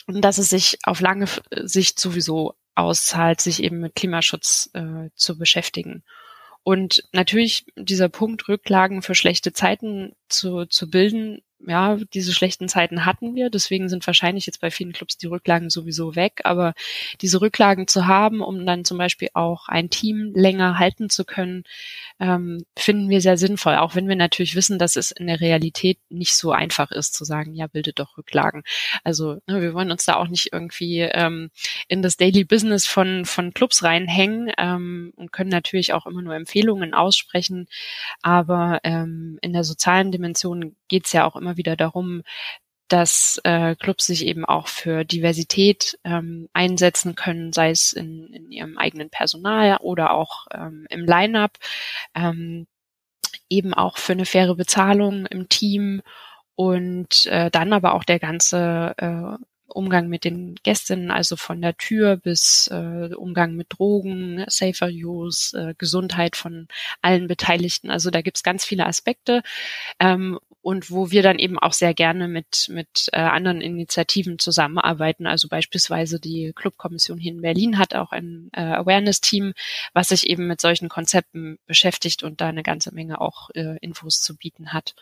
und 0.07 0.20
dass 0.23 0.38
es 0.38 0.51
sich 0.51 0.79
auf 0.85 1.01
lange 1.01 1.27
Sicht 1.51 1.99
sowieso 1.99 2.55
auszahlt, 2.77 3.40
sich 3.40 3.61
eben 3.62 3.81
mit 3.81 3.96
Klimaschutz 3.96 4.70
äh, 4.75 5.11
zu 5.16 5.37
beschäftigen. 5.37 6.05
Und 6.62 7.03
natürlich 7.12 7.64
dieser 7.77 8.09
Punkt, 8.09 8.49
Rücklagen 8.49 9.03
für 9.03 9.14
schlechte 9.14 9.53
Zeiten 9.53 10.14
zu, 10.29 10.66
zu 10.66 10.90
bilden, 10.90 11.42
ja, 11.66 11.96
diese 12.14 12.33
schlechten 12.33 12.68
Zeiten 12.68 13.05
hatten 13.05 13.35
wir, 13.35 13.51
deswegen 13.51 13.88
sind 13.88 14.07
wahrscheinlich 14.07 14.46
jetzt 14.46 14.61
bei 14.61 14.70
vielen 14.70 14.92
Clubs 14.92 15.18
die 15.18 15.27
Rücklagen 15.27 15.68
sowieso 15.68 16.16
weg, 16.16 16.40
aber 16.44 16.75
diese 17.20 17.40
Rücklagen 17.40 17.87
zu 17.87 18.07
haben, 18.07 18.40
um 18.40 18.64
dann 18.64 18.85
zum 18.85 18.99
Beispiel 18.99 19.29
auch 19.35 19.68
ein 19.68 19.90
Team 19.90 20.33
länger 20.35 20.79
halten 20.79 21.11
zu 21.11 21.25
können, 21.25 21.64
ähm, 22.18 22.64
finden 22.77 23.11
wir 23.11 23.20
sehr 23.20 23.37
sinnvoll, 23.37 23.77
auch 23.77 23.94
wenn 23.94 24.09
wir 24.09 24.16
natürlich 24.16 24.55
wissen, 24.55 24.79
dass 24.79 24.96
es 24.96 25.11
in 25.11 25.27
der 25.27 25.40
Realität 25.40 25.99
nicht 26.09 26.35
so 26.35 26.53
einfach 26.53 26.90
ist 26.90 27.14
zu 27.14 27.25
sagen, 27.25 27.55
ja, 27.55 27.66
bildet 27.66 27.99
doch 27.99 28.16
Rücklagen. 28.16 28.62
Also 29.05 29.35
ne, 29.46 29.61
wir 29.61 29.75
wollen 29.75 29.90
uns 29.90 30.05
da 30.07 30.16
auch 30.16 30.29
nicht 30.29 30.53
irgendwie 30.53 31.01
ähm, 31.01 31.51
in 31.88 32.03
das 32.03 32.16
Daily 32.16 32.44
Business 32.44 32.87
von, 32.87 33.25
von 33.27 33.53
Clubs 33.53 33.83
reinhängen 33.83 34.51
ähm, 34.57 35.12
und 35.16 35.33
können 35.33 35.51
natürlich 35.51 35.92
auch 35.92 36.07
immer 36.07 36.23
nur 36.23 36.35
Empfehlungen 36.35 36.94
aussprechen, 36.94 37.68
aber 38.23 38.81
ähm, 38.85 39.38
in 39.42 39.53
der 39.53 39.64
sozialen 39.64 40.11
Dimension 40.11 40.77
geht 40.90 41.07
es 41.07 41.12
ja 41.12 41.26
auch 41.26 41.37
immer 41.37 41.57
wieder 41.57 41.76
darum, 41.76 42.22
dass 42.88 43.40
äh, 43.44 43.76
Clubs 43.76 44.07
sich 44.07 44.26
eben 44.26 44.44
auch 44.44 44.66
für 44.66 45.05
Diversität 45.05 45.98
ähm, 46.05 46.48
einsetzen 46.53 47.14
können, 47.14 47.53
sei 47.53 47.70
es 47.70 47.92
in, 47.92 48.26
in 48.35 48.50
ihrem 48.50 48.76
eigenen 48.76 49.11
Personal 49.11 49.79
oder 49.79 50.12
auch 50.12 50.46
ähm, 50.53 50.87
im 50.90 51.05
Line-up, 51.07 51.57
ähm, 52.16 52.66
eben 53.48 53.74
auch 53.74 53.96
für 53.96 54.12
eine 54.12 54.26
faire 54.26 54.57
Bezahlung 54.57 55.26
im 55.26 55.48
Team. 55.48 56.03
Und 56.57 57.26
äh, 57.26 57.50
dann 57.50 57.72
aber 57.72 57.94
auch 57.94 58.05
der 58.05 58.18
ganze 58.18 58.94
äh, 58.98 59.44
Umgang 59.70 60.09
mit 60.09 60.24
den 60.24 60.56
Gästinnen, 60.62 61.11
also 61.11 61.37
von 61.37 61.61
der 61.61 61.76
Tür 61.76 62.16
bis 62.16 62.68
äh, 62.68 63.14
Umgang 63.14 63.54
mit 63.54 63.68
Drogen, 63.70 64.44
Safer 64.48 64.88
Use, 64.88 65.56
äh, 65.59 65.74
Gesundheit 65.78 66.37
von 66.37 66.68
allen 67.02 67.26
Beteiligten. 67.26 67.90
Also 67.90 68.11
da 68.11 68.22
gibt's 68.22 68.42
ganz 68.42 68.64
viele 68.64 68.87
Aspekte. 68.87 69.42
Ähm, 69.98 70.38
und 70.62 70.90
wo 70.90 71.11
wir 71.11 71.22
dann 71.22 71.38
eben 71.38 71.59
auch 71.59 71.72
sehr 71.72 71.94
gerne 71.94 72.28
mit, 72.28 72.66
mit 72.68 73.09
äh, 73.12 73.20
anderen 73.20 73.61
Initiativen 73.61 74.38
zusammenarbeiten. 74.38 75.26
Also 75.26 75.48
beispielsweise 75.48 76.20
die 76.20 76.52
Clubkommission 76.54 77.18
hier 77.18 77.33
in 77.33 77.40
Berlin 77.40 77.78
hat 77.78 77.94
auch 77.94 78.12
ein 78.12 78.50
äh, 78.52 78.61
Awareness-Team, 78.61 79.54
was 79.94 80.09
sich 80.09 80.28
eben 80.28 80.46
mit 80.46 80.61
solchen 80.61 80.88
Konzepten 80.88 81.59
beschäftigt 81.66 82.22
und 82.22 82.40
da 82.40 82.48
eine 82.48 82.62
ganze 82.62 82.94
Menge 82.94 83.20
auch 83.20 83.50
äh, 83.54 83.78
Infos 83.80 84.20
zu 84.20 84.37
bieten 84.37 84.72
hat. 84.72 84.94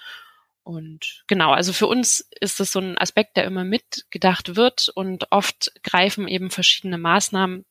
Und 0.68 1.24
genau, 1.28 1.52
also 1.52 1.72
für 1.72 1.87
uns 1.87 2.28
ist 2.40 2.61
das 2.61 2.72
so 2.72 2.78
ein 2.78 2.98
Aspekt, 2.98 3.38
der 3.38 3.44
immer 3.44 3.64
mitgedacht 3.64 4.54
wird 4.54 4.90
und 4.94 5.33
oft 5.33 5.72
greifen 5.83 6.28
eben 6.28 6.50
verschiedene 6.50 6.98
Maßnahmen 6.98 7.64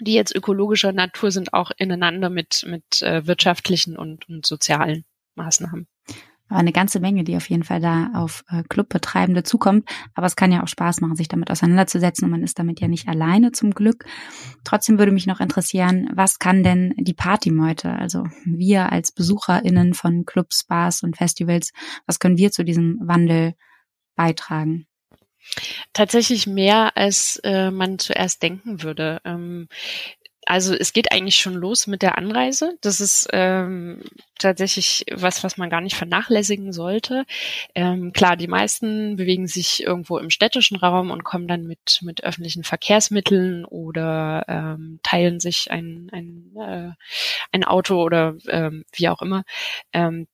die 0.00 0.14
jetzt 0.14 0.34
ökologischer 0.34 0.92
Natur 0.92 1.30
sind, 1.30 1.52
auch 1.52 1.70
ineinander 1.76 2.30
mit, 2.30 2.64
mit 2.66 3.02
äh, 3.02 3.26
wirtschaftlichen 3.26 3.96
und, 3.96 4.28
und 4.28 4.46
sozialen 4.46 5.04
Maßnahmen. 5.34 5.88
Aber 6.48 6.60
eine 6.60 6.72
ganze 6.72 7.00
Menge, 7.00 7.24
die 7.24 7.36
auf 7.36 7.48
jeden 7.48 7.64
Fall 7.64 7.80
da 7.80 8.10
auf 8.14 8.44
äh, 8.48 8.62
Clubbetreibende 8.68 9.42
zukommt. 9.42 9.88
Aber 10.14 10.26
es 10.26 10.36
kann 10.36 10.52
ja 10.52 10.62
auch 10.62 10.68
Spaß 10.68 11.00
machen, 11.00 11.16
sich 11.16 11.28
damit 11.28 11.50
auseinanderzusetzen 11.50 12.24
und 12.24 12.30
man 12.30 12.42
ist 12.42 12.58
damit 12.58 12.80
ja 12.80 12.88
nicht 12.88 13.08
alleine 13.08 13.52
zum 13.52 13.72
Glück. 13.72 14.04
Trotzdem 14.64 14.98
würde 14.98 15.12
mich 15.12 15.26
noch 15.26 15.40
interessieren, 15.40 16.08
was 16.14 16.38
kann 16.38 16.62
denn 16.62 16.94
die 16.96 17.14
Partymeute, 17.14 17.90
also 17.90 18.24
wir 18.44 18.92
als 18.92 19.12
BesucherInnen 19.12 19.94
von 19.94 20.24
Clubs, 20.24 20.64
Bars 20.64 21.02
und 21.02 21.16
Festivals, 21.16 21.72
was 22.06 22.18
können 22.18 22.38
wir 22.38 22.50
zu 22.50 22.64
diesem 22.64 22.98
Wandel 23.02 23.54
beitragen? 24.16 24.86
Tatsächlich 25.92 26.46
mehr, 26.46 26.96
als 26.96 27.40
äh, 27.42 27.70
man 27.70 27.98
zuerst 27.98 28.42
denken 28.42 28.82
würde. 28.82 29.20
Ähm, 29.24 29.68
also 30.48 30.74
es 30.74 30.94
geht 30.94 31.12
eigentlich 31.12 31.36
schon 31.36 31.54
los 31.54 31.86
mit 31.86 32.00
der 32.00 32.16
Anreise. 32.16 32.78
Das 32.80 33.02
ist 33.02 33.28
ähm, 33.32 34.00
tatsächlich 34.38 35.04
was, 35.12 35.44
was 35.44 35.58
man 35.58 35.68
gar 35.68 35.82
nicht 35.82 35.94
vernachlässigen 35.94 36.72
sollte. 36.72 37.26
Ähm, 37.74 38.14
klar, 38.14 38.34
die 38.36 38.48
meisten 38.48 39.16
bewegen 39.16 39.46
sich 39.46 39.82
irgendwo 39.82 40.16
im 40.16 40.30
städtischen 40.30 40.78
Raum 40.78 41.10
und 41.10 41.22
kommen 41.22 41.48
dann 41.48 41.66
mit 41.66 42.00
mit 42.02 42.24
öffentlichen 42.24 42.64
Verkehrsmitteln 42.64 43.66
oder 43.66 44.46
ähm, 44.48 45.00
teilen 45.02 45.38
sich 45.38 45.70
ein 45.70 46.08
ein, 46.12 46.56
äh, 46.56 46.92
ein 47.52 47.64
Auto 47.64 48.02
oder 48.02 48.36
ähm, 48.48 48.84
wie 48.94 49.10
auch 49.10 49.20
immer. 49.20 49.44
Ähm, 49.92 50.28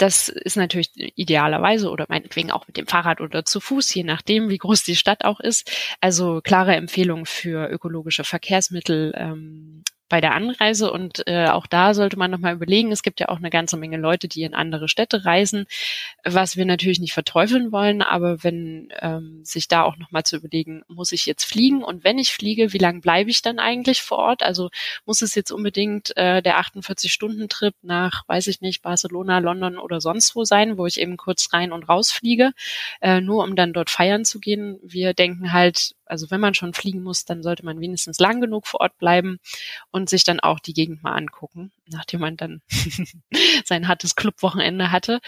das 0.00 0.30
ist 0.30 0.56
natürlich 0.56 0.90
idealerweise 0.94 1.90
oder 1.90 2.06
meinetwegen 2.08 2.50
auch 2.50 2.66
mit 2.66 2.78
dem 2.78 2.86
Fahrrad 2.86 3.20
oder 3.20 3.44
zu 3.44 3.60
Fuß, 3.60 3.92
je 3.94 4.02
nachdem, 4.02 4.48
wie 4.48 4.56
groß 4.56 4.82
die 4.82 4.96
Stadt 4.96 5.24
auch 5.24 5.40
ist. 5.40 5.70
Also 6.00 6.40
klare 6.42 6.74
Empfehlung 6.74 7.26
für 7.26 7.68
ökologische 7.68 8.24
Verkehrsmittel 8.24 9.12
ähm, 9.14 9.82
bei 10.10 10.20
der 10.20 10.34
Anreise 10.34 10.92
und 10.92 11.26
äh, 11.26 11.46
auch 11.46 11.66
da 11.66 11.94
sollte 11.94 12.18
man 12.18 12.30
nochmal 12.30 12.52
überlegen, 12.52 12.92
es 12.92 13.02
gibt 13.02 13.20
ja 13.20 13.28
auch 13.30 13.38
eine 13.38 13.48
ganze 13.48 13.76
Menge 13.76 13.96
Leute, 13.96 14.28
die 14.28 14.42
in 14.42 14.54
andere 14.54 14.88
Städte 14.88 15.24
reisen, 15.24 15.66
was 16.24 16.56
wir 16.56 16.66
natürlich 16.66 17.00
nicht 17.00 17.14
verteufeln 17.14 17.72
wollen, 17.72 18.02
aber 18.02 18.42
wenn 18.42 18.92
ähm, 19.00 19.40
sich 19.44 19.68
da 19.68 19.84
auch 19.84 19.96
nochmal 19.96 20.24
zu 20.24 20.36
überlegen, 20.36 20.82
muss 20.88 21.12
ich 21.12 21.26
jetzt 21.26 21.44
fliegen 21.44 21.82
und 21.84 22.04
wenn 22.04 22.18
ich 22.18 22.32
fliege, 22.32 22.72
wie 22.72 22.78
lange 22.78 23.00
bleibe 23.00 23.30
ich 23.30 23.40
dann 23.40 23.60
eigentlich 23.60 24.02
vor 24.02 24.18
Ort? 24.18 24.42
Also 24.42 24.68
muss 25.06 25.22
es 25.22 25.34
jetzt 25.36 25.52
unbedingt 25.52 26.14
äh, 26.16 26.42
der 26.42 26.60
48-Stunden-Trip 26.60 27.74
nach, 27.82 28.26
weiß 28.26 28.48
ich 28.48 28.60
nicht, 28.60 28.82
Barcelona, 28.82 29.38
London 29.38 29.78
oder 29.78 30.00
sonst 30.00 30.34
wo 30.34 30.44
sein, 30.44 30.76
wo 30.76 30.86
ich 30.86 31.00
eben 31.00 31.16
kurz 31.16 31.52
rein 31.52 31.70
und 31.70 31.88
raus 31.88 32.10
fliege, 32.10 32.50
äh, 33.00 33.20
nur 33.20 33.44
um 33.44 33.54
dann 33.54 33.72
dort 33.72 33.90
feiern 33.90 34.24
zu 34.24 34.40
gehen. 34.40 34.78
Wir 34.82 35.14
denken 35.14 35.52
halt, 35.52 35.94
also 36.10 36.30
wenn 36.30 36.40
man 36.40 36.54
schon 36.54 36.74
fliegen 36.74 37.02
muss, 37.02 37.24
dann 37.24 37.42
sollte 37.42 37.64
man 37.64 37.80
wenigstens 37.80 38.18
lang 38.18 38.40
genug 38.40 38.66
vor 38.66 38.80
Ort 38.80 38.98
bleiben 38.98 39.38
und 39.90 40.08
sich 40.08 40.24
dann 40.24 40.40
auch 40.40 40.60
die 40.60 40.74
Gegend 40.74 41.02
mal 41.02 41.14
angucken, 41.14 41.72
nachdem 41.86 42.20
man 42.20 42.36
dann 42.36 42.62
sein 43.64 43.88
hartes 43.88 44.16
Clubwochenende 44.16 44.92
hatte. 44.92 45.20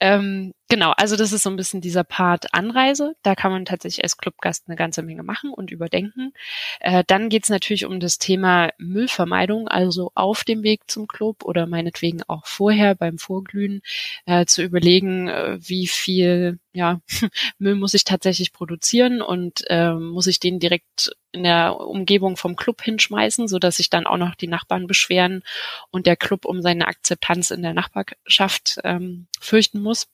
Ähm, 0.00 0.54
Genau, 0.70 0.92
also 0.98 1.16
das 1.16 1.32
ist 1.32 1.44
so 1.44 1.50
ein 1.50 1.56
bisschen 1.56 1.80
dieser 1.80 2.04
Part 2.04 2.52
Anreise. 2.52 3.16
Da 3.22 3.34
kann 3.34 3.50
man 3.50 3.64
tatsächlich 3.64 4.04
als 4.04 4.18
Clubgast 4.18 4.64
eine 4.66 4.76
ganze 4.76 5.02
Menge 5.02 5.22
machen 5.22 5.50
und 5.50 5.70
überdenken. 5.70 6.34
Äh, 6.80 7.04
dann 7.06 7.30
geht's 7.30 7.48
natürlich 7.48 7.86
um 7.86 8.00
das 8.00 8.18
Thema 8.18 8.68
Müllvermeidung, 8.76 9.68
also 9.68 10.12
auf 10.14 10.44
dem 10.44 10.62
Weg 10.62 10.82
zum 10.86 11.06
Club 11.06 11.44
oder 11.44 11.66
meinetwegen 11.66 12.22
auch 12.24 12.44
vorher 12.46 12.94
beim 12.94 13.16
Vorglühen 13.16 13.80
äh, 14.26 14.44
zu 14.44 14.62
überlegen, 14.62 15.28
äh, 15.28 15.58
wie 15.58 15.86
viel 15.86 16.58
ja, 16.74 17.00
Müll 17.58 17.74
muss 17.74 17.94
ich 17.94 18.04
tatsächlich 18.04 18.52
produzieren 18.52 19.22
und 19.22 19.64
äh, 19.70 19.94
muss 19.94 20.26
ich 20.26 20.38
den 20.38 20.58
direkt 20.58 21.12
in 21.32 21.44
der 21.44 21.80
Umgebung 21.80 22.36
vom 22.36 22.56
Club 22.56 22.82
hinschmeißen, 22.82 23.48
so 23.48 23.58
dass 23.58 23.76
sich 23.78 23.88
dann 23.88 24.06
auch 24.06 24.18
noch 24.18 24.34
die 24.34 24.48
Nachbarn 24.48 24.86
beschweren 24.86 25.42
und 25.90 26.06
der 26.06 26.16
Club 26.16 26.44
um 26.44 26.60
seine 26.60 26.88
Akzeptanz 26.88 27.50
in 27.50 27.62
der 27.62 27.72
Nachbarschaft 27.72 28.78
ähm, 28.84 29.28
fürchten 29.40 29.80
muss. 29.80 30.08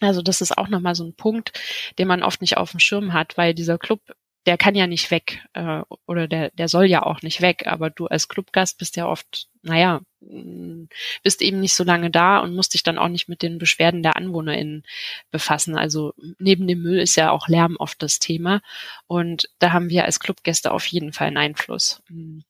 Also 0.00 0.22
das 0.22 0.40
ist 0.40 0.56
auch 0.56 0.68
nochmal 0.68 0.94
so 0.94 1.04
ein 1.04 1.14
Punkt, 1.14 1.52
den 1.98 2.08
man 2.08 2.22
oft 2.22 2.40
nicht 2.40 2.56
auf 2.56 2.72
dem 2.72 2.80
Schirm 2.80 3.12
hat, 3.12 3.36
weil 3.36 3.54
dieser 3.54 3.78
Club, 3.78 4.00
der 4.46 4.58
kann 4.58 4.74
ja 4.74 4.86
nicht 4.86 5.10
weg 5.10 5.42
äh, 5.54 5.82
oder 6.06 6.28
der, 6.28 6.50
der 6.50 6.68
soll 6.68 6.86
ja 6.86 7.02
auch 7.02 7.22
nicht 7.22 7.40
weg, 7.40 7.66
aber 7.66 7.90
du 7.90 8.06
als 8.06 8.28
Clubgast 8.28 8.76
bist 8.76 8.96
ja 8.96 9.06
oft, 9.06 9.48
naja, 9.62 10.02
mm, 10.20 10.88
bist 11.22 11.40
eben 11.40 11.60
nicht 11.60 11.74
so 11.74 11.84
lange 11.84 12.10
da 12.10 12.40
und 12.40 12.54
musst 12.54 12.74
dich 12.74 12.82
dann 12.82 12.98
auch 12.98 13.08
nicht 13.08 13.28
mit 13.28 13.40
den 13.40 13.58
Beschwerden 13.58 14.02
der 14.02 14.16
AnwohnerInnen 14.16 14.84
befassen. 15.30 15.78
Also 15.78 16.12
neben 16.38 16.66
dem 16.66 16.82
Müll 16.82 16.98
ist 16.98 17.16
ja 17.16 17.30
auch 17.30 17.48
Lärm 17.48 17.76
oft 17.78 18.02
das 18.02 18.18
Thema 18.18 18.60
und 19.06 19.48
da 19.60 19.72
haben 19.72 19.88
wir 19.88 20.04
als 20.04 20.20
Clubgäste 20.20 20.72
auf 20.72 20.84
jeden 20.86 21.12
Fall 21.12 21.28
einen 21.28 21.38
Einfluss. 21.38 22.02
Mm. 22.08 22.40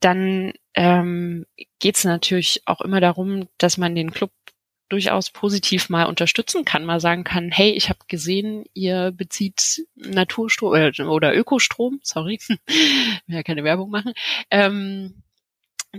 Dann 0.00 0.52
ähm, 0.74 1.44
geht 1.80 1.96
es 1.96 2.04
natürlich 2.04 2.62
auch 2.66 2.80
immer 2.80 3.00
darum, 3.00 3.48
dass 3.58 3.76
man 3.76 3.94
den 3.94 4.12
Club 4.12 4.30
durchaus 4.88 5.30
positiv 5.30 5.88
mal 5.88 6.04
unterstützen 6.04 6.64
kann, 6.64 6.84
mal 6.84 7.00
sagen 7.00 7.24
kann, 7.24 7.50
hey, 7.50 7.70
ich 7.70 7.88
habe 7.88 8.00
gesehen, 8.08 8.64
ihr 8.74 9.12
bezieht 9.12 9.84
Naturstrom 9.96 10.74
äh, 10.74 11.02
oder 11.02 11.34
Ökostrom, 11.36 12.00
sorry, 12.02 12.38
will 12.48 12.58
ja 13.26 13.42
keine 13.42 13.64
Werbung 13.64 13.90
machen. 13.90 14.14
Ähm, 14.50 15.22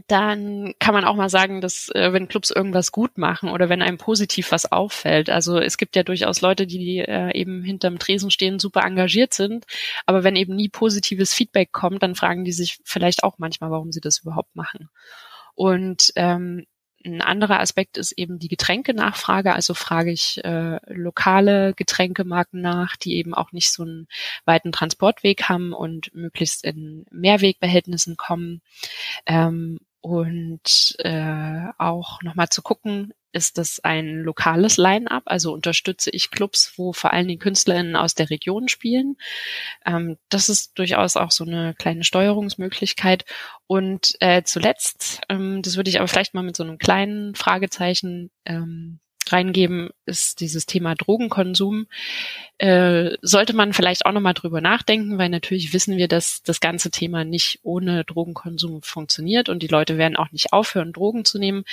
dann 0.08 0.74
kann 0.78 0.94
man 0.94 1.04
auch 1.04 1.16
mal 1.16 1.30
sagen, 1.30 1.62
dass 1.62 1.90
äh, 1.90 2.14
wenn 2.14 2.28
Clubs 2.28 2.52
irgendwas 2.52 2.92
gut 2.92 3.18
machen 3.18 3.50
oder 3.50 3.70
wenn 3.70 3.82
einem 3.82 3.98
positiv 3.98 4.52
was 4.52 4.72
auffällt. 4.72 5.32
Also 5.32 5.58
es 5.58 5.78
gibt 5.78 5.96
ja 5.96 6.04
durchaus 6.04 6.42
Leute, 6.42 6.68
die 6.68 7.00
äh, 7.00 7.36
eben 7.36 7.64
hinterm 7.64 7.98
Tresen 7.98 8.30
stehen, 8.30 8.60
super 8.60 8.82
engagiert 8.84 9.34
sind, 9.34 9.66
aber 10.06 10.24
wenn 10.24 10.36
eben 10.36 10.56
nie 10.56 10.70
positives 10.70 11.34
Feedback 11.34 11.72
kommt, 11.72 12.04
dann 12.04 12.14
fragen 12.16 12.44
die 12.46 12.52
sich 12.52 12.80
vielleicht 12.84 13.24
auch 13.24 13.40
manchmal, 13.40 13.72
warum 13.72 13.92
sie 13.92 14.02
das 14.02 14.20
überhaupt 14.20 14.56
machen. 14.56 14.90
Und 15.56 16.14
ähm, 16.16 16.66
ein 17.06 17.22
anderer 17.22 17.60
Aspekt 17.60 17.98
ist 17.98 18.12
eben 18.14 18.40
die 18.40 18.48
Getränkenachfrage. 18.48 19.54
Also 19.54 19.74
frage 19.74 20.12
ich 20.12 20.44
äh, 20.44 20.80
lokale 20.94 21.74
Getränkemarken 21.74 22.62
nach, 22.62 22.96
die 22.98 23.16
eben 23.16 23.34
auch 23.34 23.52
nicht 23.52 23.72
so 23.72 23.84
einen 23.84 24.08
weiten 24.46 24.72
Transportweg 24.72 25.44
haben 25.44 25.74
und 25.74 26.14
möglichst 26.14 26.64
in 26.64 27.06
Mehrwegbehältnissen 27.12 28.18
kommen. 28.18 28.62
Ähm, 29.26 29.80
und 30.02 30.96
äh, 31.00 31.68
auch 31.78 32.22
nochmal 32.22 32.50
zu 32.50 32.62
gucken, 32.62 33.14
ist 33.32 33.58
das 33.58 33.80
ein 33.82 34.24
lokales 34.24 34.78
Line-up, 34.78 35.24
also 35.26 35.54
unterstütze 35.54 36.10
ich 36.10 36.32
Clubs, 36.32 36.74
wo 36.78 36.94
vor 36.94 37.14
allen 37.14 37.28
Dingen 37.28 37.40
KünstlerInnen 37.40 37.96
aus 37.96 38.16
der 38.16 38.30
Region 38.30 38.68
spielen. 38.70 39.18
Ähm, 39.86 40.18
das 40.30 40.50
ist 40.50 40.78
durchaus 40.80 41.16
auch 41.16 41.32
so 41.32 41.46
eine 41.46 41.76
kleine 41.76 42.04
Steuerungsmöglichkeit. 42.04 43.26
Und 43.68 44.16
äh, 44.20 44.44
zuletzt, 44.44 45.22
ähm, 45.30 45.62
das 45.62 45.78
würde 45.78 45.90
ich 45.90 46.00
aber 46.00 46.08
vielleicht 46.08 46.34
mal 46.34 46.44
mit 46.44 46.58
so 46.58 46.64
einem 46.64 46.80
kleinen 46.80 47.36
Fragezeichen 47.36 48.32
ähm, 48.46 49.00
reingeben, 49.32 49.90
ist 50.06 50.40
dieses 50.40 50.66
Thema 50.66 50.96
Drogenkonsum. 50.96 51.88
Äh, 52.58 53.18
sollte 53.22 53.54
man 53.56 53.74
vielleicht 53.74 54.06
auch 54.06 54.12
nochmal 54.12 54.34
drüber 54.34 54.62
nachdenken, 54.62 55.18
weil 55.18 55.30
natürlich 55.30 55.74
wissen 55.74 55.98
wir, 55.98 56.08
dass 56.08 56.44
das 56.44 56.60
ganze 56.60 56.92
Thema 56.92 57.24
nicht 57.24 57.60
ohne 57.64 58.04
Drogenkonsum 58.04 58.82
funktioniert 58.82 59.50
und 59.50 59.64
die 59.64 59.68
Leute 59.68 59.98
werden 59.98 60.18
auch 60.18 60.32
nicht 60.32 60.54
aufhören, 60.54 60.94
Drogen 60.94 61.26
zu 61.26 61.40
nehmen. 61.40 61.64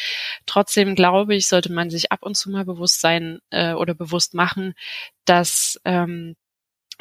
Trotzdem 0.47 0.95
glaube 0.95 1.35
ich, 1.35 1.49
sollte 1.49 1.73
man 1.73 1.91
sich 1.91 2.13
ab 2.13 2.23
und 2.23 2.37
zu 2.37 2.51
mal 2.51 2.65
bewusst 2.65 3.01
sein 3.01 3.41
äh, 3.51 3.73
oder 3.73 3.95
bewusst 3.95 4.35
machen, 4.35 4.75
dass 5.25 5.81
ähm, 5.85 6.37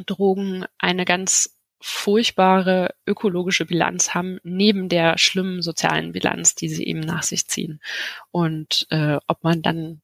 Drogen 0.06 0.66
eine 0.78 1.06
ganz 1.06 1.56
furchtbare 1.88 2.96
ökologische 3.06 3.66
Bilanz 3.66 4.16
haben, 4.16 4.40
neben 4.44 4.90
der 4.90 5.20
schlimmen 5.20 5.62
sozialen 5.62 6.14
Bilanz, 6.14 6.56
die 6.56 6.68
sie 6.68 6.86
eben 6.86 7.02
nach 7.02 7.22
sich 7.22 7.48
ziehen. 7.48 7.80
Und 8.32 8.88
äh, 8.90 9.18
ob 9.28 9.44
man 9.44 9.62
dann 9.62 10.02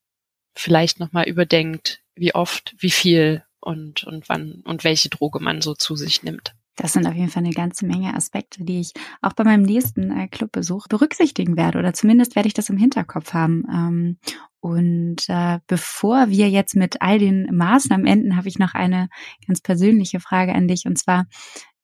vielleicht 0.56 1.00
nochmal 1.00 1.28
überdenkt, 1.28 2.02
wie 2.16 2.36
oft, 2.36 2.76
wie 2.78 2.92
viel 2.92 3.44
und, 3.60 4.04
und 4.04 4.28
wann 4.30 4.62
und 4.66 4.84
welche 4.84 5.10
Droge 5.10 5.40
man 5.40 5.62
so 5.62 5.74
zu 5.74 5.96
sich 5.96 6.24
nimmt. 6.24 6.54
Das 6.76 6.94
sind 6.94 7.06
auf 7.06 7.14
jeden 7.14 7.30
Fall 7.30 7.44
eine 7.44 7.54
ganze 7.54 7.86
Menge 7.86 8.16
Aspekte, 8.16 8.64
die 8.64 8.80
ich 8.80 8.94
auch 9.22 9.34
bei 9.34 9.44
meinem 9.44 9.64
nächsten 9.64 10.10
äh, 10.12 10.28
Clubbesuch 10.28 10.88
berücksichtigen 10.88 11.58
werde 11.58 11.78
oder 11.78 11.94
zumindest 11.94 12.36
werde 12.36 12.48
ich 12.48 12.54
das 12.54 12.70
im 12.70 12.78
Hinterkopf 12.78 13.34
haben. 13.34 13.66
Ähm, 13.72 14.18
und 14.62 15.28
äh, 15.28 15.60
bevor 15.68 16.30
wir 16.30 16.50
jetzt 16.50 16.76
mit 16.76 17.02
all 17.02 17.20
den 17.20 17.56
Maßnahmen 17.56 18.08
enden, 18.08 18.38
habe 18.38 18.48
ich 18.48 18.58
noch 18.58 18.74
eine 18.74 19.10
ganz 19.48 19.62
persönliche 19.62 20.20
Frage 20.20 20.54
an 20.54 20.68
dich 20.68 20.86
und 20.86 20.98
zwar, 20.98 21.26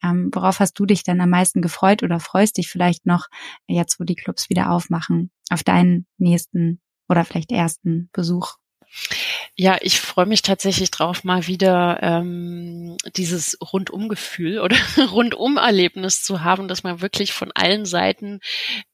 ähm, 0.03 0.29
worauf 0.33 0.59
hast 0.59 0.79
du 0.79 0.85
dich 0.85 1.03
denn 1.03 1.21
am 1.21 1.29
meisten 1.29 1.61
gefreut 1.61 2.03
oder 2.03 2.19
freust 2.19 2.57
dich 2.57 2.69
vielleicht 2.69 3.05
noch 3.05 3.27
jetzt, 3.67 3.99
wo 3.99 4.03
die 4.03 4.15
Clubs 4.15 4.49
wieder 4.49 4.71
aufmachen, 4.71 5.31
auf 5.49 5.63
deinen 5.63 6.05
nächsten 6.17 6.79
oder 7.07 7.25
vielleicht 7.25 7.51
ersten 7.51 8.09
Besuch? 8.13 8.55
Ja, 9.55 9.77
ich 9.81 9.99
freue 9.99 10.25
mich 10.25 10.43
tatsächlich 10.43 10.91
drauf, 10.91 11.23
mal 11.23 11.47
wieder 11.47 11.99
ähm, 12.01 12.95
dieses 13.15 13.57
Rundumgefühl 13.61 14.59
oder 14.59 14.77
Rundumerlebnis 15.11 16.23
zu 16.23 16.43
haben, 16.43 16.67
dass 16.67 16.83
man 16.83 17.01
wirklich 17.01 17.33
von 17.33 17.51
allen 17.53 17.85
Seiten 17.85 18.39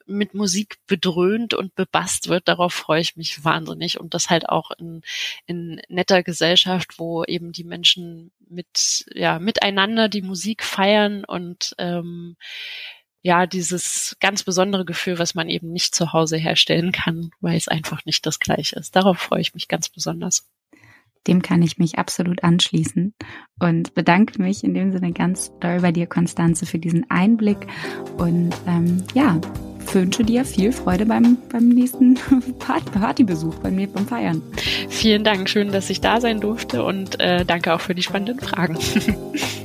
mit 0.05 0.33
Musik 0.33 0.77
bedröhnt 0.87 1.53
und 1.53 1.75
bebasst 1.75 2.27
wird. 2.27 2.47
Darauf 2.47 2.73
freue 2.73 3.01
ich 3.01 3.15
mich 3.15 3.43
wahnsinnig 3.43 3.99
und 3.99 4.13
das 4.13 4.29
halt 4.29 4.49
auch 4.49 4.71
in, 4.71 5.01
in 5.45 5.81
netter 5.89 6.23
Gesellschaft, 6.23 6.97
wo 6.97 7.23
eben 7.23 7.51
die 7.51 7.63
Menschen 7.65 8.31
mit 8.47 9.05
ja 9.13 9.39
miteinander 9.39 10.09
die 10.09 10.21
Musik 10.21 10.63
feiern 10.63 11.23
und 11.25 11.75
ähm, 11.77 12.35
ja, 13.23 13.47
dieses 13.47 14.17
ganz 14.19 14.43
besondere 14.43 14.83
Gefühl, 14.83 15.17
was 15.17 15.33
man 15.33 15.49
eben 15.49 15.71
nicht 15.71 15.95
zu 15.95 16.11
Hause 16.11 16.35
herstellen 16.35 16.91
kann, 16.91 17.31
weil 17.39 17.55
es 17.55 17.69
einfach 17.69 18.05
nicht 18.05 18.25
das 18.25 18.39
gleiche 18.39 18.75
ist. 18.75 18.95
Darauf 18.97 19.17
freue 19.17 19.39
ich 19.39 19.53
mich 19.53 19.69
ganz 19.69 19.87
besonders. 19.87 20.45
Dem 21.25 21.41
kann 21.41 21.61
ich 21.61 21.77
mich 21.77 21.97
absolut 21.97 22.43
anschließen 22.43 23.13
und 23.59 23.93
bedanke 23.95 24.41
mich 24.41 24.65
in 24.65 24.73
dem 24.73 24.91
Sinne 24.91 25.13
ganz 25.13 25.53
doll 25.61 25.79
bei 25.79 25.93
dir, 25.93 26.05
Konstanze, 26.05 26.65
für 26.65 26.79
diesen 26.79 27.09
Einblick 27.09 27.65
und 28.17 28.53
ähm, 28.67 29.05
ja, 29.13 29.39
wünsche 29.93 30.25
dir 30.25 30.43
viel 30.43 30.73
Freude 30.73 31.05
beim, 31.05 31.37
beim 31.49 31.69
nächsten 31.69 32.15
Partybesuch 32.59 33.55
bei 33.59 33.71
mir 33.71 33.87
beim 33.87 34.05
Feiern. 34.05 34.41
Vielen 34.89 35.23
Dank, 35.23 35.47
schön, 35.47 35.71
dass 35.71 35.89
ich 35.89 36.01
da 36.01 36.19
sein 36.19 36.41
durfte 36.41 36.83
und 36.83 37.21
äh, 37.21 37.45
danke 37.45 37.73
auch 37.73 37.81
für 37.81 37.95
die 37.95 38.03
spannenden 38.03 38.41
Fragen. 38.41 38.77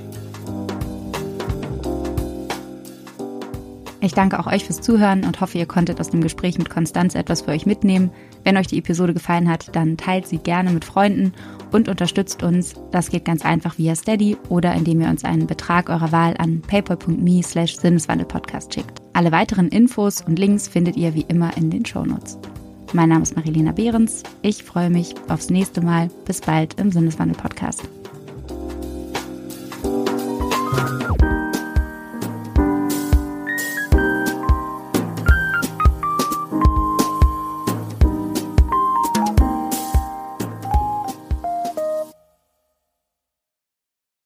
Ich 4.00 4.12
danke 4.12 4.38
auch 4.38 4.46
euch 4.46 4.64
fürs 4.64 4.80
Zuhören 4.80 5.24
und 5.24 5.40
hoffe, 5.40 5.58
ihr 5.58 5.66
konntet 5.66 6.00
aus 6.00 6.10
dem 6.10 6.20
Gespräch 6.20 6.56
mit 6.56 6.70
Konstanze 6.70 7.18
etwas 7.18 7.42
für 7.42 7.50
euch 7.50 7.66
mitnehmen. 7.66 8.10
Wenn 8.44 8.56
euch 8.56 8.68
die 8.68 8.78
Episode 8.78 9.12
gefallen 9.12 9.50
hat, 9.50 9.74
dann 9.74 9.96
teilt 9.96 10.28
sie 10.28 10.38
gerne 10.38 10.70
mit 10.70 10.84
Freunden 10.84 11.32
und 11.72 11.88
unterstützt 11.88 12.44
uns. 12.44 12.74
Das 12.92 13.10
geht 13.10 13.24
ganz 13.24 13.44
einfach 13.44 13.76
via 13.76 13.96
Steady 13.96 14.36
oder 14.48 14.72
indem 14.74 15.00
ihr 15.00 15.08
uns 15.08 15.24
einen 15.24 15.48
Betrag 15.48 15.90
eurer 15.90 16.12
Wahl 16.12 16.34
an 16.38 16.60
paypal.me 16.60 17.42
slash 17.42 17.76
sinneswandelpodcast 17.76 18.72
schickt. 18.72 19.02
Alle 19.14 19.32
weiteren 19.32 19.68
Infos 19.68 20.20
und 20.20 20.38
Links 20.38 20.68
findet 20.68 20.96
ihr 20.96 21.14
wie 21.14 21.26
immer 21.28 21.56
in 21.56 21.70
den 21.70 21.84
Shownotes. 21.84 22.38
Mein 22.92 23.08
Name 23.08 23.22
ist 23.22 23.36
Marilena 23.36 23.72
Behrens. 23.72 24.22
Ich 24.42 24.62
freue 24.62 24.90
mich 24.90 25.14
aufs 25.28 25.50
nächste 25.50 25.80
Mal. 25.80 26.08
Bis 26.24 26.40
bald 26.40 26.78
im 26.80 26.92
Sinneswandel-Podcast. 26.92 27.82